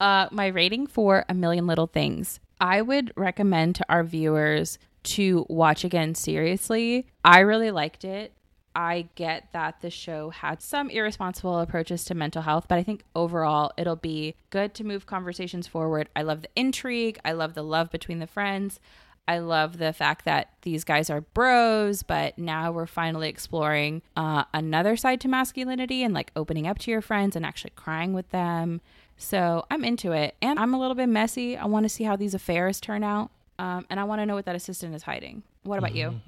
Uh, 0.00 0.28
my 0.30 0.46
rating 0.46 0.86
for 0.86 1.24
A 1.28 1.34
Million 1.34 1.66
Little 1.66 1.86
Things. 1.86 2.40
I 2.60 2.80
would 2.82 3.12
recommend 3.16 3.76
to 3.76 3.84
our 3.88 4.04
viewers 4.04 4.78
to 5.04 5.46
watch 5.48 5.84
again 5.84 6.14
seriously. 6.14 7.06
I 7.24 7.40
really 7.40 7.70
liked 7.70 8.04
it. 8.04 8.32
I 8.74 9.08
get 9.14 9.48
that 9.52 9.80
the 9.80 9.90
show 9.90 10.30
had 10.30 10.62
some 10.62 10.90
irresponsible 10.90 11.58
approaches 11.58 12.04
to 12.06 12.14
mental 12.14 12.42
health, 12.42 12.66
but 12.68 12.78
I 12.78 12.82
think 12.82 13.04
overall 13.14 13.72
it'll 13.76 13.96
be 13.96 14.34
good 14.50 14.74
to 14.74 14.84
move 14.84 15.06
conversations 15.06 15.66
forward. 15.66 16.08
I 16.16 16.22
love 16.22 16.42
the 16.42 16.48
intrigue. 16.56 17.18
I 17.24 17.32
love 17.32 17.54
the 17.54 17.62
love 17.62 17.90
between 17.90 18.18
the 18.18 18.26
friends. 18.26 18.80
I 19.28 19.38
love 19.38 19.78
the 19.78 19.92
fact 19.92 20.24
that 20.24 20.48
these 20.62 20.82
guys 20.82 21.08
are 21.08 21.20
bros, 21.20 22.02
but 22.02 22.38
now 22.38 22.72
we're 22.72 22.86
finally 22.86 23.28
exploring 23.28 24.02
uh, 24.16 24.44
another 24.52 24.96
side 24.96 25.20
to 25.20 25.28
masculinity 25.28 26.02
and 26.02 26.12
like 26.12 26.32
opening 26.34 26.66
up 26.66 26.78
to 26.80 26.90
your 26.90 27.00
friends 27.00 27.36
and 27.36 27.46
actually 27.46 27.72
crying 27.76 28.14
with 28.14 28.28
them. 28.30 28.80
So 29.16 29.64
I'm 29.70 29.84
into 29.84 30.10
it. 30.10 30.34
And 30.42 30.58
I'm 30.58 30.74
a 30.74 30.80
little 30.80 30.96
bit 30.96 31.08
messy. 31.08 31.56
I 31.56 31.66
want 31.66 31.84
to 31.84 31.88
see 31.88 32.02
how 32.02 32.16
these 32.16 32.34
affairs 32.34 32.80
turn 32.80 33.04
out. 33.04 33.30
Um, 33.58 33.86
and 33.90 34.00
I 34.00 34.04
want 34.04 34.20
to 34.20 34.26
know 34.26 34.34
what 34.34 34.46
that 34.46 34.56
assistant 34.56 34.94
is 34.94 35.04
hiding. 35.04 35.44
What 35.62 35.78
about 35.78 35.94
you? 35.94 36.20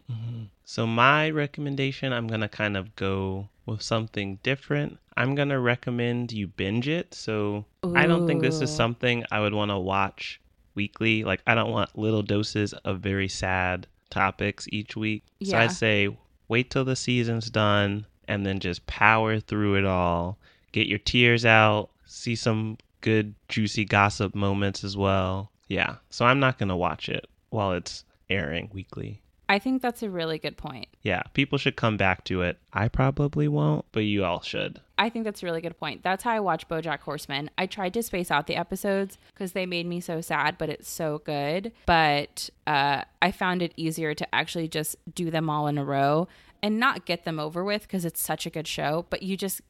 So, 0.67 0.87
my 0.87 1.29
recommendation, 1.31 2.13
I'm 2.13 2.27
going 2.27 2.41
to 2.41 2.49
kind 2.49 2.77
of 2.77 2.97
go 2.97 3.49
with 3.67 3.83
something 3.83 4.39
different. 4.43 4.99
I'm 5.17 5.35
going 5.35 5.51
to 5.51 5.61
recommend 5.61 6.33
you 6.33 6.47
binge 6.47 6.89
it. 6.89 7.15
So, 7.15 7.67
I 7.95 8.07
don't 8.07 8.27
think 8.27 8.41
this 8.41 8.61
is 8.63 8.75
something 8.75 9.25
I 9.31 9.41
would 9.41 9.53
want 9.53 9.71
to 9.71 9.79
watch 9.79 10.41
weekly. 10.75 11.23
Like, 11.23 11.43
I 11.47 11.55
don't 11.55 11.71
want 11.71 11.99
little 11.99 12.23
doses 12.23 12.73
of 12.85 13.01
very 13.01 13.29
sad 13.29 13.87
topics 14.09 14.67
each 14.71 14.97
week. 14.97 15.23
Yeah. 15.39 15.51
So, 15.51 15.59
I'd 15.59 15.73
say 15.73 16.19
wait 16.49 16.71
till 16.71 16.85
the 16.85 16.97
season's 16.97 17.51
done 17.51 18.07
and 18.27 18.47
then 18.47 18.59
just 18.59 18.87
power 18.87 19.41
through 19.41 19.77
it 19.77 19.85
all. 19.85 20.39
Get 20.73 20.87
your 20.87 20.99
tears 20.99 21.45
out, 21.45 21.91
see 22.07 22.35
some 22.35 22.79
good, 23.03 23.35
juicy 23.49 23.85
gossip 23.85 24.35
moments 24.35 24.83
as 24.83 24.97
well. 24.97 25.51
Yeah. 25.69 25.97
So, 26.09 26.25
I'm 26.25 26.41
not 26.41 26.59
going 26.59 26.71
to 26.71 26.77
watch 26.77 27.11
it 27.11 27.27
while 27.51 27.73
it's 27.73 28.05
airing 28.31 28.71
weekly. 28.73 29.21
I 29.49 29.59
think 29.59 29.83
that's 29.83 30.03
a 30.03 30.09
really 30.09 30.39
good 30.39 30.57
point. 30.57 30.89
Yeah, 31.03 31.23
people 31.35 31.59
should 31.59 31.77
come 31.77 31.97
back 31.97 32.25
to 32.25 32.43
it. 32.43 32.59
I 32.73 32.89
probably 32.89 33.47
won't, 33.49 33.85
but 33.93 34.01
you 34.01 34.25
all 34.25 34.41
should. 34.41 34.81
I 34.97 35.11
think 35.11 35.25
that's 35.25 35.43
a 35.43 35.47
really 35.47 35.61
good 35.61 35.79
point. 35.79 36.03
That's 36.03 36.25
how 36.25 36.31
I 36.31 36.41
watch 36.41 36.69
BoJack 36.69 37.01
Horseman. 37.01 37.51
I 37.59 37.67
tried 37.67 37.95
to 37.95 38.03
space 38.03 38.31
out 38.31 38.47
the 38.47 38.57
episodes 38.57 39.19
because 39.35 39.53
they 39.53 39.67
made 39.67 39.87
me 39.87 40.01
so 40.01 40.21
sad, 40.21 40.57
but 40.57 40.71
it's 40.71 40.89
so 40.89 41.21
good. 41.25 41.73
But 41.85 42.49
uh, 42.67 43.03
I 43.21 43.31
found 43.33 43.61
it 43.61 43.75
easier 43.77 44.15
to 44.15 44.35
actually 44.35 44.69
just 44.69 44.97
do 45.15 45.31
them 45.31 45.51
all 45.51 45.67
in 45.67 45.79
a 45.79 45.85
row 45.85 46.29
and 46.63 46.81
not 46.81 47.05
get 47.05 47.25
them 47.25 47.39
over 47.39 47.63
with 47.63 47.83
because 47.83 48.05
it's 48.05 48.21
such 48.21 48.47
a 48.47 48.51
good 48.51 48.67
show. 48.67 49.05
But 49.11 49.23
you 49.23 49.37
just 49.37 49.61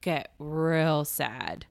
get 0.00 0.32
real 0.38 1.04
sad, 1.04 1.66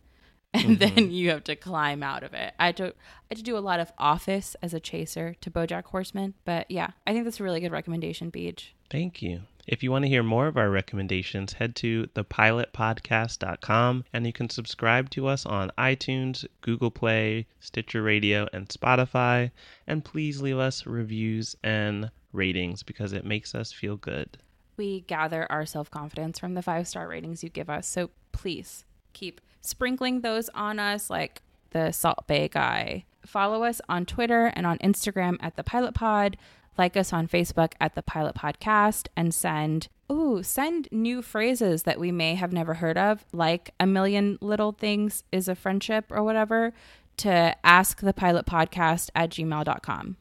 and 0.54 0.78
mm-hmm. 0.78 0.96
then 0.96 1.12
you 1.12 1.30
have 1.30 1.44
to 1.46 1.56
climb 1.56 2.04
out 2.04 2.24
of 2.24 2.34
it. 2.34 2.54
I 2.60 2.68
had 2.68 2.78
to, 2.78 2.88
I 2.88 2.94
had 3.30 3.38
to 3.38 3.44
do 3.44 3.58
a 3.58 3.60
lot 3.60 3.80
of 3.80 3.92
Office 3.98 4.56
as 4.62 4.74
a 4.74 4.80
chaser 4.80 5.36
to 5.42 5.52
BoJack 5.52 5.86
Horseman. 5.86 6.36
But 6.46 6.70
yeah, 6.70 6.92
I 7.08 7.14
think 7.14 7.24
that's 7.26 7.40
a 7.40 7.44
really 7.44 7.60
good 7.60 7.72
recommendation, 7.72 8.32
BJ. 8.32 8.70
Thank 8.90 9.22
you. 9.22 9.42
If 9.66 9.82
you 9.82 9.92
want 9.92 10.04
to 10.04 10.10
hear 10.10 10.24
more 10.24 10.48
of 10.48 10.58
our 10.58 10.70
recommendations, 10.70 11.54
head 11.54 11.76
to 11.78 12.08
thepilotpodcast.com 12.16 14.04
and 14.12 14.28
you 14.28 14.34
can 14.34 14.50
subscribe 14.50 15.10
to 15.12 15.28
us 15.28 15.46
on 15.46 15.72
iTunes, 15.78 16.46
Google 16.62 16.92
Play, 16.92 17.48
Stitcher 17.60 18.04
Radio, 18.04 18.48
and 18.52 18.68
Spotify. 18.68 19.52
And 19.88 20.04
please 20.04 20.42
leave 20.42 20.58
us 20.58 20.86
reviews 20.86 21.56
and 21.64 22.12
ratings 22.34 22.84
because 22.84 23.14
it 23.14 23.26
makes 23.26 23.56
us 23.56 23.72
feel 23.72 23.96
good. 23.96 24.38
we 24.76 25.02
gather 25.02 25.50
our 25.52 25.66
self 25.66 25.90
confidence 25.90 26.40
from 26.40 26.56
the 26.56 26.62
five 26.62 26.88
star 26.88 27.08
ratings 27.08 27.44
you 27.44 27.50
give 27.50 27.70
us. 27.70 27.88
So 27.88 28.10
please 28.32 28.86
keep 29.14 29.40
sprinkling 29.64 30.22
those 30.22 30.50
on 30.50 30.80
us 30.80 31.10
like 31.10 31.42
the 31.72 31.92
Salt 31.92 32.28
Bae 32.28 32.48
guy. 32.48 33.06
Follow 33.26 33.64
us 33.64 33.82
on 33.90 34.06
Twitter 34.06 34.48
and 34.48 34.66
on 34.66 34.78
Instagram 34.80 35.38
at 35.40 35.56
the 35.56 35.64
Pilot 35.64 35.94
Pod. 35.94 36.38
Like 36.78 36.98
us 36.98 37.14
on 37.14 37.28
Facebook 37.28 37.74
at 37.80 37.96
the 37.96 38.02
Pilot 38.02 38.36
Podcast 38.36 39.08
and 39.16 39.34
send 39.34 39.88
ooh, 40.12 40.44
send 40.44 40.88
new 40.92 41.22
phrases 41.22 41.84
that 41.84 42.00
we 42.00 42.12
may 42.12 42.36
have 42.36 42.52
never 42.52 42.76
heard 42.76 42.98
of, 42.98 43.26
like 43.32 43.72
a 43.80 43.88
million 43.88 44.38
little 44.42 44.72
things 44.72 45.24
is 45.32 45.48
a 45.48 45.56
friendship 45.56 46.06
or 46.10 46.24
whatever, 46.24 46.74
to 47.18 47.56
askthepilotpodcast 47.64 49.10
at 49.16 49.30
gmail.com. 49.30 50.18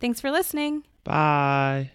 Thanks 0.00 0.20
for 0.20 0.30
listening. 0.30 0.84
Bye. 1.04 1.92